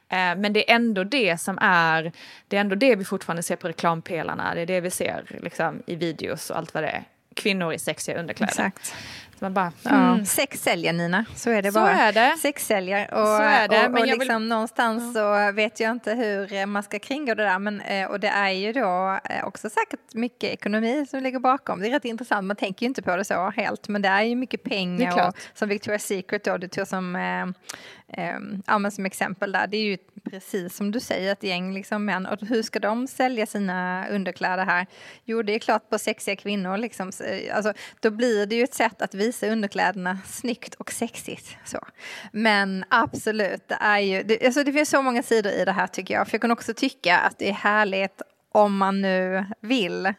[0.08, 2.12] Eh, men det är ändå det som är,
[2.48, 5.82] det är ändå det vi fortfarande ser på reklampelarna, det är det vi ser liksom,
[5.86, 7.04] i videos och allt vad det är.
[7.34, 8.52] Kvinnor i sexiga underkläder.
[8.52, 8.94] Exakt.
[9.40, 10.24] Man bara, mm.
[10.24, 11.90] Sex säljer Nina, så är det så bara.
[11.90, 12.36] Är det.
[12.38, 13.14] Sex säljer.
[13.14, 13.88] Och, så är det.
[13.88, 14.48] Och, och, liksom vill...
[14.48, 17.58] någonstans så vet jag inte hur man ska kringgå det där.
[17.58, 21.80] Men, eh, och det är ju då eh, också säkert mycket ekonomi som ligger bakom.
[21.80, 23.88] Det är rätt intressant, man tänker ju inte på det så helt.
[23.88, 25.28] Men det är ju mycket pengar.
[25.28, 27.42] Och, som Victoria's Secret då, du tog som eh,
[28.24, 29.98] eh, ja, som exempel där, det är ju
[30.30, 32.26] precis som du säger ett gäng liksom män.
[32.26, 34.86] Och hur ska de sälja sina underkläder här?
[35.24, 36.76] Jo, det är klart på sexiga kvinnor.
[36.76, 37.10] Liksom.
[37.24, 41.56] Eh, alltså, då blir det ju ett sätt att visa underkläderna snyggt och sexigt.
[41.64, 41.78] Så.
[42.32, 45.86] Men absolut, det är ju, det, alltså, det finns så många sidor i det här
[45.86, 46.26] tycker jag.
[46.26, 48.22] För jag kan också tycka att det är härligt
[48.52, 50.14] om man nu vill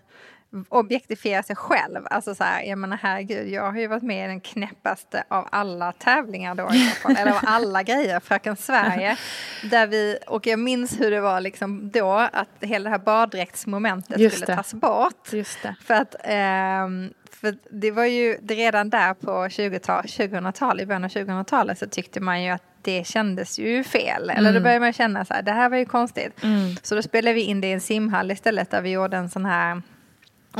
[0.69, 2.07] objektifiera sig själv.
[2.09, 5.47] Alltså så här, jag menar herregud, jag har ju varit med i den knäppaste av
[5.51, 6.69] alla tävlingar då
[7.17, 9.17] eller av alla grejer, Fröken Sverige.
[9.63, 14.19] Där vi, och jag minns hur det var liksom då, att hela det här baddräktsmomentet
[14.19, 14.55] Just skulle det.
[14.55, 15.33] tas bort.
[15.33, 15.75] Just det.
[15.85, 21.09] För att eh, för det var ju det redan där på 2000-talet, i början av
[21.09, 24.29] 2000-talet så tyckte man ju att det kändes ju fel.
[24.29, 24.53] Eller mm.
[24.53, 26.43] då började man känna så här, det här var ju konstigt.
[26.43, 26.75] Mm.
[26.83, 29.45] Så då spelade vi in det i en simhall istället där vi gjorde en sån
[29.45, 29.81] här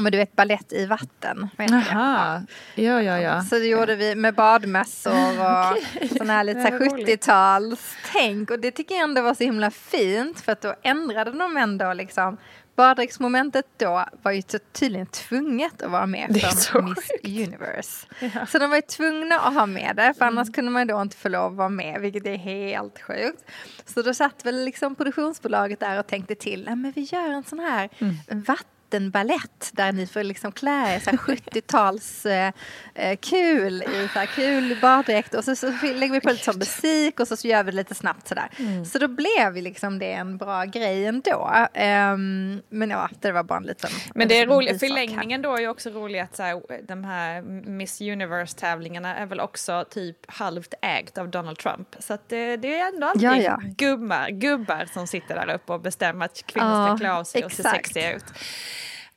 [0.02, 1.50] men du vet ballett i vatten.
[1.58, 2.42] Jaha,
[2.76, 3.02] ja.
[3.02, 6.18] ja, ja, Så det gjorde vi med badmössor och okay.
[6.18, 8.52] sån här lite 70-talstänk.
[8.52, 11.94] Och det tycker jag ändå var så himla fint för att då ändrade de ändå
[11.94, 12.38] liksom
[12.80, 14.42] Baddräktsmomentet då var ju
[14.72, 17.26] tydligen tvunget att vara med för Miss sjukt.
[17.26, 18.08] Universe.
[18.20, 18.46] Ja.
[18.46, 20.54] Så de var ju tvungna att ha med det, för annars mm.
[20.54, 23.44] kunde man då inte få lov att vara med, vilket är helt sjukt.
[23.86, 27.60] Så då satt väl liksom produktionsbolaget där och tänkte till, men vi gör en sån
[27.60, 28.44] här mm.
[28.44, 32.54] vatten vattenballett där ni får liksom klä er så här 70-tals eh,
[32.96, 36.58] eh, kul i så här kul baddräkt och så, så lägger vi på lite sån
[36.58, 38.50] musik och så, så gör vi det lite snabbt sådär.
[38.58, 38.86] Mm.
[38.86, 41.52] Så då blev ju liksom det en bra grej ändå.
[41.74, 45.56] Ehm, men ja, det var bara en liten Men det är liten roligt, förlängningen då
[45.56, 50.18] är ju också roligt att så här, de här Miss Universe-tävlingarna är väl också typ
[50.28, 51.96] halvt ägt av Donald Trump.
[52.00, 53.60] Så att det, det är ändå alltid Ja, ja.
[53.64, 57.52] Gubbar, gubbar som sitter där uppe och bestämmer att kvinnor ska klä av sig och
[57.52, 58.26] se sexiga ut.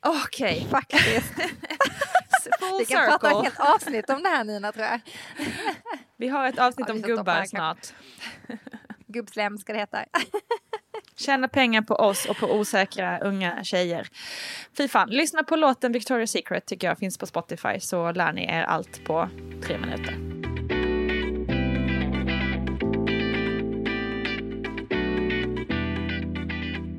[0.03, 1.33] Okej, Faktiskt.
[2.59, 3.43] full Vi kan prata ett circle.
[3.43, 4.99] helt avsnitt om det här Nina tror jag.
[6.17, 7.93] Vi har ett avsnitt Ja, om gubbar här, snart.
[9.07, 10.05] Gubbslem ska det heta.
[11.15, 14.07] Tjäna pengar på oss och på osäkra unga tjejer.
[14.77, 18.45] Fy fan, lyssna på låten Victoria's Secret tycker jag finns på Spotify så lär ni
[18.45, 19.29] er allt på
[19.63, 20.17] tre minuter.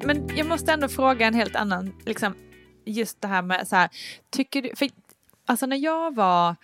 [0.07, 2.35] Men jag måste ändå fråga en helt annan, liksom
[2.85, 3.89] just det här med så här,
[4.31, 4.89] tycker du, för
[5.47, 6.57] alltså när jag var,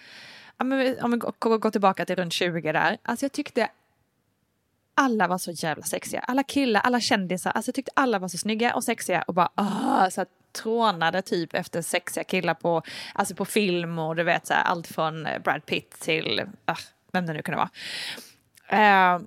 [0.56, 3.68] om vi går, går tillbaka till runt 20 där, alltså jag tyckte
[4.94, 6.20] alla var så jävla sexiga.
[6.20, 7.50] Alla killar, alla kändisar.
[7.50, 11.54] Alltså jag tyckte alla var så snygga och sexiga och bara åh, så trånade typ
[11.54, 12.82] efter sexiga killar på,
[13.14, 16.76] alltså på film och du vet så här, allt från Brad Pitt till uh,
[17.12, 17.70] vem det nu kunde vara.
[18.72, 19.22] Uh,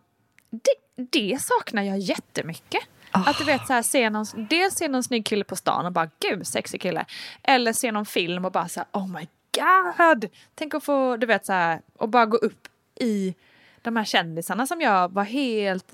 [0.49, 2.83] det, det saknar jag jättemycket.
[3.13, 5.91] Att du vet så här, se någon, dels se någon snygg kille på stan och
[5.91, 7.05] bara gud sexig kille.
[7.43, 10.29] Eller se någon film och bara så här, oh my god.
[10.55, 12.67] Tänk att få, du vet så här, och bara gå upp
[12.99, 13.35] i
[13.81, 15.85] de här kändisarna som jag var helt...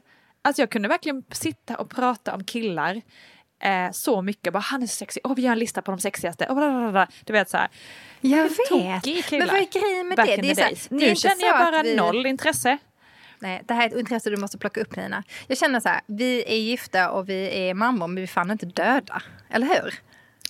[0.41, 3.01] Alltså jag kunde verkligen sitta och prata om killar
[3.63, 4.53] eh, så mycket.
[4.53, 6.45] Bara han är så sexig, åh vi gör en lista på de sexigaste.
[6.49, 7.05] Oh.
[7.25, 7.69] Du vet så här.
[8.21, 9.31] Jag vet.
[9.31, 10.35] Men vad är grejen med Back det?
[10.35, 12.77] det är så här, Nu känner jag bara vi- noll intresse.
[13.39, 15.23] Nej, det här är ett intresse du måste plocka upp Nina.
[15.47, 18.51] Jag känner så här, vi är gifta och vi är mammor men vi är fan
[18.51, 19.21] inte döda.
[19.49, 19.93] Eller hur?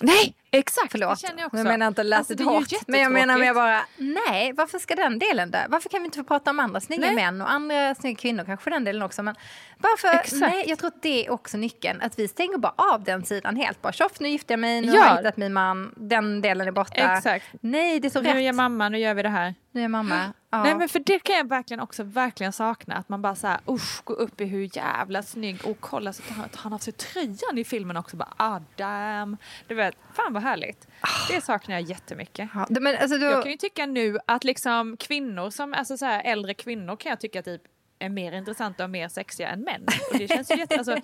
[0.02, 0.92] Nej, exakt.
[0.92, 1.20] Förlåt.
[1.20, 1.56] Det känner jag också.
[1.58, 2.66] Jag menar inte läs Alltså, är hårt.
[2.86, 5.58] Men jag menar mer bara, nej, varför ska den delen dö?
[5.68, 7.14] Varför kan vi inte få prata om andra snygga Nej.
[7.14, 9.22] män och andra snygga kvinnor, kanske den delen också.
[9.22, 9.34] Men
[9.78, 10.08] varför?
[10.18, 10.32] Exakt.
[10.40, 12.00] Nej, jag tror att det är också nyckeln.
[12.00, 13.82] Att vi stänger bara av den sidan helt.
[13.82, 15.00] Bara tjoff, nu gifter jag mig, nu Ja.
[15.02, 17.16] har jag hittat min man, den delen är borta.
[17.16, 17.46] Exakt.
[17.60, 18.44] Nej, det är så Nu är rätt.
[18.44, 19.54] jag mamma, nu gör vi det här.
[19.72, 20.32] Nu är mamma.
[20.50, 20.62] Ja.
[20.62, 22.94] Nej men för det kan jag verkligen också verkligen sakna.
[22.94, 26.22] Att man bara så här, usch, gå upp i hur jävla snygg och kolla så
[26.22, 28.16] tar han, av sig tröjan i filmen också.
[28.16, 29.36] Bara, ah damn.
[29.66, 30.88] Du vet, fan vad härligt.
[31.30, 32.48] Det saknar jag jättemycket.
[32.54, 36.04] Ja, men alltså, då, Jag kan ju tycka nu att liksom kvinnor som, alltså så
[36.04, 37.62] här äldre kvinnor kan jag tycka typ
[38.00, 39.86] är mer intressanta och mer sexiga än män.
[40.12, 40.96] Och det känns ju jätte, alltså,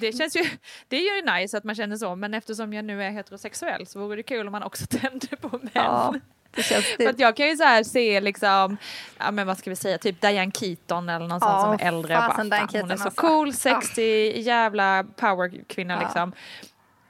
[0.00, 0.44] det känns ju,
[0.88, 4.00] det är ju nice att man känner så, men eftersom jag nu är heterosexuell så
[4.00, 5.70] vore det kul om man också tände på män.
[5.72, 6.14] Ja,
[6.56, 8.76] det känns För att jag kan ju så här se liksom,
[9.18, 11.88] ja men vad ska vi säga, typ Diane Keaton eller någon sån Ja, som är
[11.88, 12.14] äldre.
[12.14, 13.20] Bara, fan, hon är så alltså.
[13.20, 13.52] cool, Ja.
[13.52, 16.00] sexig, jävla powerkvinna Ja.
[16.00, 16.32] liksom.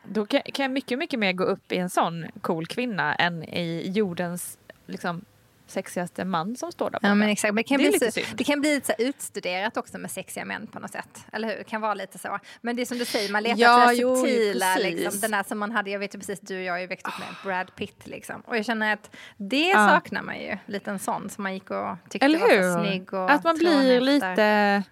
[0.06, 3.44] Då kan, kan jag mycket, mycket mer gå upp i en sån cool kvinna än
[3.44, 5.24] i jordens liksom,
[5.66, 7.08] sexigaste man som står där borta.
[7.08, 9.02] Ja men exakt, men det kan, Det bli lite så, det kan bli lite så
[9.02, 11.26] utstuderat också med sexiga män på något sätt.
[11.32, 11.56] Eller hur?
[11.56, 12.38] Det kan vara lite så.
[12.60, 14.76] Men det är som du säger, man letar Ja, efter jo, subtila.
[14.76, 16.86] Liksom, den där som man hade, jag vet ju precis, du och jag har ju
[16.86, 18.40] växt upp med Brad Pitt liksom.
[18.40, 19.88] Och jag känner att det Ja.
[19.88, 20.56] saknar man ju.
[20.66, 22.84] Lite en sån som man gick och tyckte Eller var så hur?
[22.88, 24.82] snygg och Att man blir lite...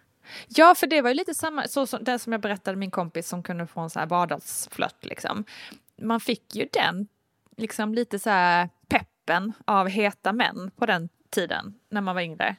[0.48, 3.28] Ja, för det var ju lite samma, så som, det som jag berättade min kompis
[3.28, 5.44] som kunde få en så här vardagsflört liksom.
[6.02, 7.08] Man fick ju den,
[7.56, 8.68] liksom lite så här
[9.26, 12.56] peppen av heta män på den tiden när man var yngre.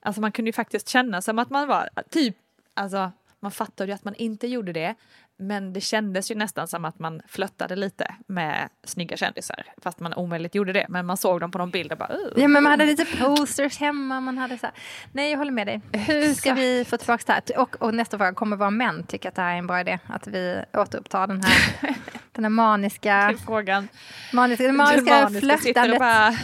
[0.00, 2.36] Alltså man kunde ju faktiskt känna som att man var typ,
[2.74, 3.12] alltså
[3.42, 4.94] man fattade ju att man inte gjorde det.
[5.38, 9.64] Men det kändes ju nästan som att man flörtade lite med snygga kändisar.
[9.82, 10.86] Fast man omöjligt gjorde det.
[10.88, 13.04] Men man såg dem på någon bild och bara "Ugh." Ja men man hade lite
[13.04, 14.74] posters hemma, man hade så här.
[15.12, 15.80] Nej jag håller med dig.
[15.92, 17.62] Hur ska vi få tillbaka det här?
[17.62, 19.98] Och, och nästa fråga, kommer våra män tycka att det här är en bra idé?
[20.06, 21.94] Att vi återupptar den här,
[22.32, 23.88] den här maniska, frågan.
[24.32, 25.98] maniska, Det maniska maniska flörtandet.
[25.98, 26.36] bara,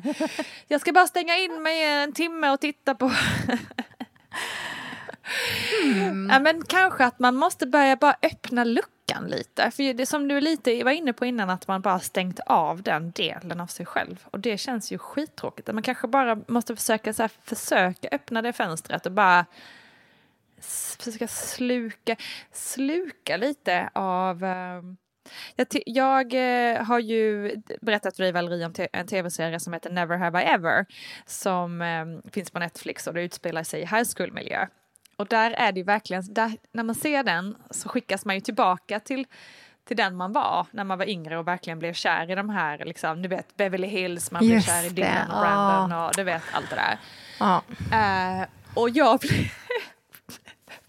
[0.68, 3.12] Jag ska bara stänga in mig en timme och titta på...
[5.82, 6.28] Mm.
[6.30, 9.70] Ja, men kanske att man måste börja bara öppna luckan lite.
[9.70, 13.10] För det som du lite var inne på innan, att man bara stängt av den
[13.10, 14.26] delen av sig själv.
[14.30, 15.72] Och det känns ju skittråkigt.
[15.72, 19.46] Man kanske bara måste försöka, så här, försöka öppna det fönstret och bara
[20.98, 22.16] försöka sluka,
[22.52, 24.44] sluka lite av...
[24.44, 24.96] Ehm,
[25.56, 30.16] jag, jag eh, har ju berättat för dig Valerie om en tv-serie som heter Never
[30.16, 30.86] Have I Ever
[31.26, 34.66] som eh, finns på Netflix och det utspelar sig i high school-miljö.
[35.20, 38.40] Och där är det ju verkligen, där, när man ser den så skickas man ju
[38.40, 39.26] tillbaka till,
[39.84, 42.84] till den man var när man var yngre och verkligen blev kär i de här,
[42.84, 45.40] liksom, du vet Beverly Hills, man blev Just kär i Dylan och ja.
[45.40, 46.98] Brandon och du vet allt det där.
[47.38, 47.62] Ja.
[47.92, 49.50] Eh, och jag blev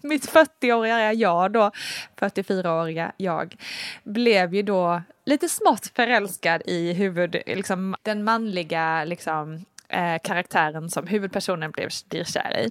[0.00, 1.70] mitt 40-åriga jag då,
[2.16, 3.56] 44-åriga jag,
[4.02, 11.06] blev ju då lite smått förälskad i huvud, liksom den manliga liksom, eh, karaktären som
[11.06, 12.70] huvudpersonen blev, blir kär i.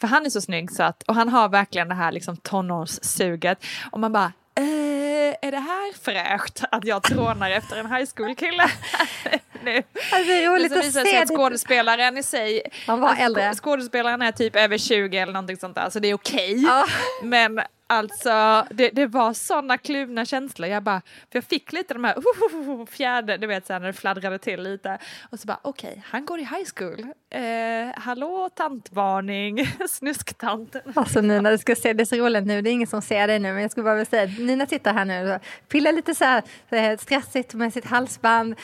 [0.00, 3.64] För han är så snygg så att, och han har verkligen det här liksom tonårssuget.
[3.90, 8.64] Och man bara, eh, är det här fräscht att jag trånar efter en high school-kille?
[9.64, 9.76] nu.
[10.12, 13.42] Alltså, det är roligt att se sig att skådespelaren i sig, Han var äldre.
[13.42, 16.62] skå- skådespelaren är typ över 20 eller någonting sånt där så det är okej.
[16.62, 16.86] Ja.
[17.22, 20.68] Men alltså det, det var sådana kluvna känslor.
[20.68, 21.00] Jag bara,
[21.32, 24.38] för jag fick lite de här uh, fjärde, du vet så här, när det fladdrade
[24.38, 24.98] till lite.
[25.30, 27.06] Och så bara okej, han går i high school.
[27.34, 30.82] Eh, hallå tantvarning, snusktanten.
[30.94, 33.26] Alltså Nina, du ska se, det är så roligt nu, det är ingen som ser
[33.26, 36.14] dig nu, men jag skulle bara vilja säga, Nina sitter här nu och pillar lite
[36.14, 38.54] så här eh, stressigt med sitt halsband.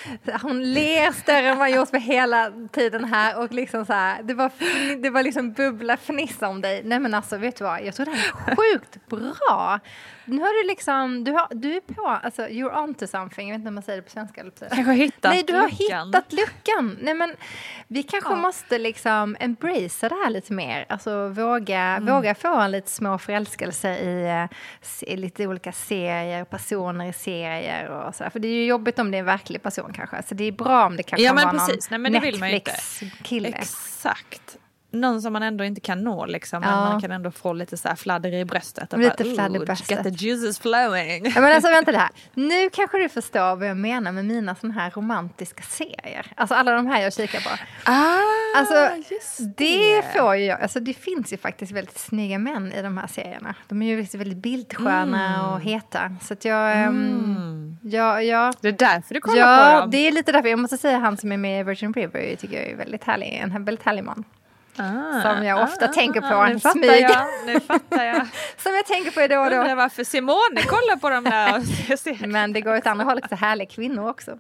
[0.43, 4.23] Hon ler större än vad hon gjort för hela tiden här och liksom så här,
[4.23, 4.51] det var,
[5.03, 6.83] det var liksom bubbla fniss om dig.
[6.85, 9.81] Nej men alltså, vet du vad, jag tror det här är sjukt bra.
[10.25, 13.55] Nu har du liksom, du, har, du är på, alltså you're on to something, jag
[13.55, 15.53] vet inte om man säger det på svenska eller på Kanske har hittat Nej, du
[15.55, 16.07] har luckan.
[16.09, 16.99] hittat luckan.
[17.01, 17.35] Nej, men
[17.89, 18.37] vi kanske Ja.
[18.37, 20.87] måste liksom embracea det här lite mer.
[20.89, 22.15] Alltså våga, Mm.
[22.15, 27.89] våga få en lite små förälskelse i, eh, se- lite olika serier, personer i serier
[27.91, 28.31] och sådär.
[28.31, 30.23] För det är ju jobbigt om det är en verklig person kanske.
[30.23, 31.91] Så det är bra om det kanske Ja, men var precis.
[31.91, 32.03] Någon.
[32.03, 33.49] Netflix-kille.
[33.49, 34.57] Exakt.
[34.93, 36.61] Någon som man ändå inte kan nå liksom.
[36.61, 36.77] Men Ja.
[36.77, 38.93] man kan ändå få lite så här fladder i bröstet.
[38.93, 41.25] Och Lite bara, fladder i "Ooh, bröstet." Get the juices flowing.
[41.35, 42.11] Ja, men alltså vänta det här.
[42.35, 46.27] Nu kanske du förstår vad jag menar med mina sådana här romantiska serier.
[46.35, 47.51] Alltså alla de här jag kikar på.
[47.85, 48.17] Ah,
[48.57, 50.61] Alltså, just det får ju jag.
[50.61, 53.55] Alltså, det finns ju faktiskt väldigt snygga män i de här serierna.
[53.69, 55.47] De är ju väldigt, väldigt bildsköna Mm.
[55.51, 56.17] och heta.
[56.23, 56.73] Så att jag...
[56.79, 59.91] ehm, ja, ja, Det är därför du kollar ja, på dem.
[59.91, 60.49] det är lite därför.
[60.49, 63.41] Jag måste säga han som är med i Virgin River tycker jag är väldigt härlig.
[63.43, 64.25] En väldigt härlig man.
[64.77, 67.01] Ah, som jag ofta tänker på Nu en smyg.
[67.03, 67.27] jag.
[67.47, 68.17] Nu fattar jag.
[68.57, 69.75] Som jag tänker på då och Undrar då.
[69.75, 72.27] varför Simone kollar på dem där.
[72.27, 74.39] Men det går åt andra hållet så härliga kvinnor också.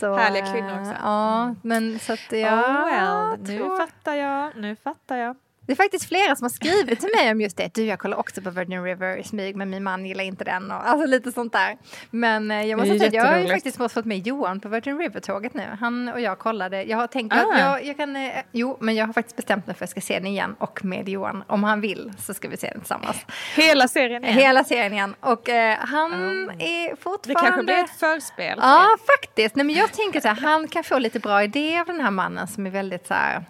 [0.00, 0.92] Så, Härliga eh, kvinnor också.
[1.02, 2.60] Ja, men så att ja.
[2.60, 4.56] oh well, nu tror- fattar jag.
[4.56, 5.36] Nu fattar jag.
[5.66, 7.74] Det är faktiskt flera som har skrivit till mig om just det.
[7.74, 10.70] Du, jag kollar också på Virgin River i smyg, men min man gillar inte den.
[10.70, 11.76] Och, alltså lite sånt där.
[12.10, 14.60] Men eh, jag måste Det är säga att jag har ju faktiskt fått med Johan
[14.60, 15.62] på Virgin River-tåget nu.
[15.80, 16.82] Han och jag kollade.
[16.82, 17.58] Jag har tänkt, Ah.
[17.58, 20.14] jag, jag kan, eh, jo, men jag har faktiskt bestämt mig för att jag ska
[20.14, 21.44] se den igen och med Johan.
[21.46, 23.16] Om han vill så ska vi se den tillsammans.
[23.56, 24.36] Hela serien igen.
[24.38, 25.14] Hela serien igen.
[25.20, 26.12] Och eh, han
[26.58, 27.42] är Det fortfarande...
[27.42, 28.58] kanske blir ett förspel.
[28.62, 29.56] Ja, faktiskt.
[29.56, 32.10] Nej, men jag tänker så här, han kan få lite bra idé av den här
[32.10, 33.44] mannen som är väldigt så här,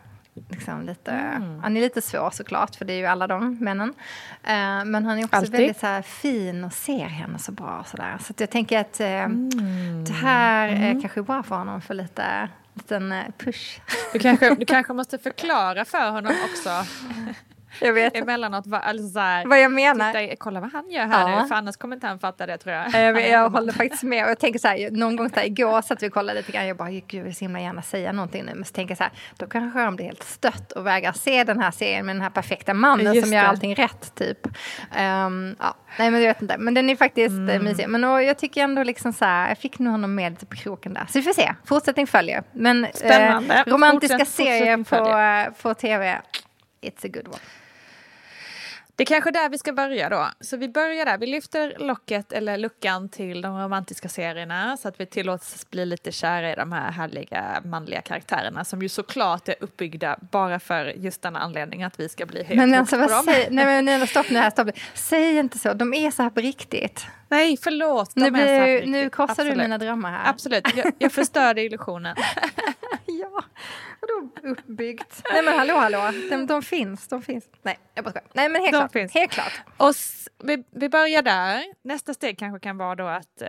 [0.49, 1.61] liksom lite, Mm.
[1.63, 3.95] han är lite svår såklart, för det är ju alla de männen.
[4.43, 5.53] Eh, men han är också Alltid.
[5.53, 7.85] väldigt så här, fin och ser henne så bra.
[7.87, 8.19] Så där.
[8.21, 10.05] så jag tänker att eh, Mm.
[10.05, 13.81] det här eh, kanske är bra för honom för lite liten eh, push.
[14.13, 16.71] Du, kanske, du kanske måste förklara för honom också
[17.81, 18.67] Jag vet emellanåt.
[18.67, 20.13] va- Alltså så här, vad jag menar.
[20.13, 21.43] titta, kolla vad han gör här Ja.
[21.43, 22.91] nu, för annars kommer inte han fatta det tror jag.
[22.93, 24.25] Jag, jag, jag håller faktiskt med.
[24.25, 26.67] Och jag tänker så här, någon gång här, igår satt vi och kollade lite grann.
[26.67, 28.53] Jag bara, gud, jag vill så himla gärna säga någonting nu.
[28.55, 31.45] Men så tänker jag så här, då kanske han blir helt stött och vägrar se
[31.45, 33.49] den här serien med den här perfekta mannen Just som gör det.
[33.49, 34.39] allting rätt, typ.
[34.97, 36.59] Ehm, ja, nej, men jag vet inte.
[36.59, 37.65] Men den är faktiskt mm.
[37.65, 37.89] mysig.
[37.89, 40.57] Men och, jag tycker ändå liksom så här, jag fick nog honom med lite på
[40.57, 41.07] kroken där.
[41.09, 41.55] Så vi får se.
[41.65, 42.43] Fortsättning följer.
[42.53, 46.21] Men eh, romantiska Fortsätt- serier på, eh, på tv,
[46.83, 47.39] it's a good one.
[48.97, 50.29] Det är kanske där vi ska börja då.
[50.41, 51.19] Så vi börjar där.
[51.19, 56.13] Vi lyfter locket eller luckan till de romantiska serierna så att vi tillåts bli lite
[56.13, 61.23] kära i de här härliga manliga karaktärerna som ju såklart är uppbyggda bara för just
[61.23, 63.25] denna anledning att vi ska bli helt Men alltså, vad dem.
[63.25, 64.69] säger, nej men nej, stopp nu här, stopp.
[64.95, 67.07] Säg inte så, de är så här på riktigt.
[67.29, 68.15] Nej, förlåt.
[68.15, 70.31] de Nu, är så här blir, på nu korsar du mina drömmar här.
[70.31, 72.17] Absolut, jag, jag förstörde illusionen.
[73.07, 73.45] Ja,
[74.09, 75.23] vadå uppbyggt?
[75.33, 77.45] Nej men hallå hallå, de, de finns, de finns.
[77.63, 78.29] Nej, jag bara skojar.
[78.33, 79.15] Nej men helt De klart, finns.
[79.15, 79.53] helt klart.
[79.77, 79.93] Och
[80.45, 81.65] vi, vi börjar där.
[81.85, 83.49] Nästa steg kanske kan vara då att eh,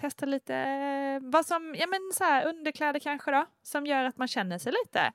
[0.00, 4.16] testa lite eh, vad som, ja men så här underkläder kanske då, som gör att
[4.18, 5.12] man känner sig lite,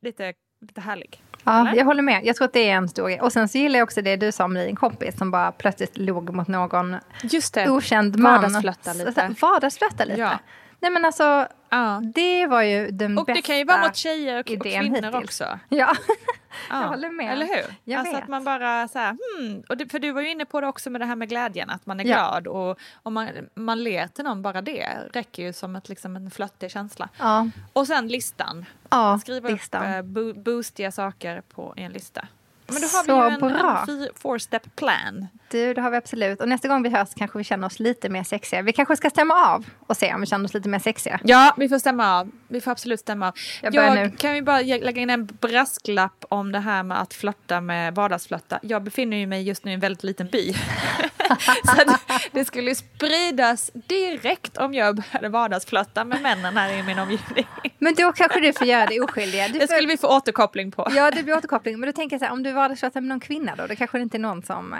[0.00, 1.22] lite, lite härlig.
[1.44, 1.78] Ja, Eller?
[1.78, 2.20] jag håller med.
[2.24, 3.20] Jag tror att det är en stor grej.
[3.20, 5.96] Och sen så gillar jag också det du sa om din kompis som bara plötsligt
[5.98, 7.70] låg mot någon Just det.
[7.70, 8.32] okänd man.
[8.42, 9.34] Vardagsflörta lite.
[9.40, 10.20] Vardagsflörta lite.
[10.20, 10.38] Ja.
[10.82, 12.00] Nej men alltså, Ja.
[12.14, 14.94] det var ju den Och bästa det kan ju vara mot tjejer och, och kvinnor
[14.96, 15.14] hittills.
[15.14, 15.58] också.
[15.68, 15.94] Ja,
[16.70, 16.80] Ja.
[16.82, 17.32] jag håller med.
[17.32, 17.74] Eller hur?
[17.84, 18.22] Jag alltså vet.
[18.22, 20.66] att man bara så här, hmm, och det, för du var ju inne på det
[20.66, 22.14] också med det här med glädjen, att man är Ja.
[22.16, 26.16] glad och om man, man ler till någon, bara det räcker ju som ett, liksom
[26.16, 27.08] en flörtig känsla.
[27.18, 28.64] Ja, Och sen listan.
[28.90, 29.82] ja Skriva listan.
[29.82, 32.26] upp eh, bo- boostiga saker på en lista.
[32.72, 33.84] Men då har Så vi ju en, bra.
[33.88, 35.26] en four step plan.
[35.50, 36.40] Du, det har vi absolut.
[36.40, 38.62] Och nästa gång vi hörs kanske vi känner oss lite mer sexiga.
[38.62, 41.20] Vi kanske ska stämma av och se om vi känner oss lite mer sexiga.
[41.24, 42.30] Ja, vi får stämma av.
[42.48, 43.34] Vi får absolut stämma av.
[43.62, 44.10] Jag Jag, nu.
[44.10, 48.58] kan vi bara lägga in en brasklapp om det här med att flörta med vardagsflörta.
[48.62, 50.54] Jag befinner ju mig just nu i en väldigt liten by.
[51.64, 51.96] Så
[52.32, 57.46] det skulle spridas direkt om jag började vardagsflörta med männen här i min omgivning.
[57.78, 59.48] Men då kanske du får göra det oskyldiga.
[59.48, 60.88] Du Det får- skulle vi få återkoppling på.
[60.90, 61.80] Ja, det blir återkoppling.
[61.80, 63.98] Men då tänker jag så här, om du vardagsflörtar med någon kvinna då, då kanske
[63.98, 64.78] det inte är någon som eh,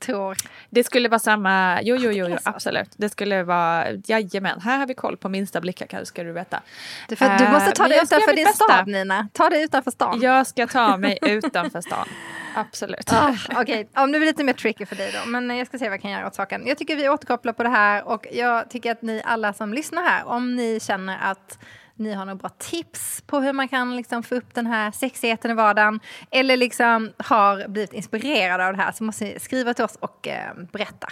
[0.00, 0.36] tror...
[0.70, 2.90] Det skulle vara samma, jo jo jo, jo absolut.
[2.96, 6.60] Det skulle vara, jajamän, här har vi koll på minsta blickar ska du veta.
[7.08, 8.64] Du, för, du måste Eh, ta men dig utanför din bästa.
[8.64, 9.28] stad, Nina.
[9.32, 10.20] Ta dig utanför stan.
[10.22, 12.08] Jag ska ta mig utanför stan.
[12.54, 13.12] Absolut.
[13.12, 15.30] Ah, Okej, om det blir lite mer tricky för dig då.
[15.30, 16.66] Men eh, jag ska se vad jag kan göra åt saken.
[16.66, 20.02] Jag tycker vi återkopplar på det här och jag tycker att ni alla som lyssnar
[20.02, 21.58] här, om ni känner att
[22.00, 25.50] ni har några bra tips på hur man kan liksom få upp den här sexigheten
[25.50, 29.84] i vardagen eller liksom har blivit inspirerade av det här så måste ni skriva till
[29.84, 31.08] oss och eh, berätta.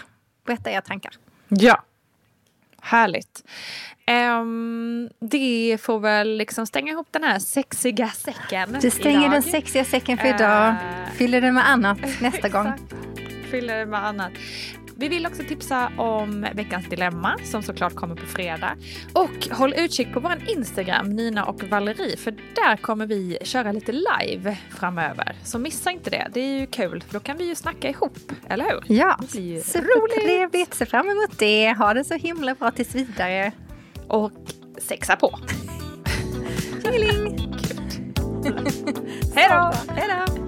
[0.46, 1.12] Berätta era tankar.
[1.48, 1.82] Ja.
[2.80, 3.44] Härligt.
[4.06, 8.78] Ehm, det får väl liksom stänga ihop den här sexiga säcken.
[8.80, 9.30] Du stänger idag.
[9.30, 10.68] den sexiga säcken för idag.
[10.68, 10.74] Eh,
[11.16, 12.72] Fyller den med annat nästa gång.
[13.50, 14.32] Fyller det med annat.
[15.00, 18.76] Vi vill också tipsa om veckans dilemma som såklart kommer på fredag.
[19.12, 23.92] Och håll utkik på vår Instagram, Nina och Valerie, för där kommer vi köra lite
[23.92, 25.36] live framöver.
[25.44, 28.18] Så missa inte det, det är ju kul för då kan vi ju snacka ihop,
[28.48, 28.96] eller hur?
[28.96, 30.74] Ja, Det blir ju supertrevligt.
[30.74, 31.72] Se fram emot det.
[31.78, 33.52] Ha det så himla bra tills vidare.
[34.08, 34.32] Och
[34.78, 35.38] sexa på!
[36.82, 37.38] Tjingeling!
[39.34, 39.72] Hej då!
[39.94, 40.47] Hej då!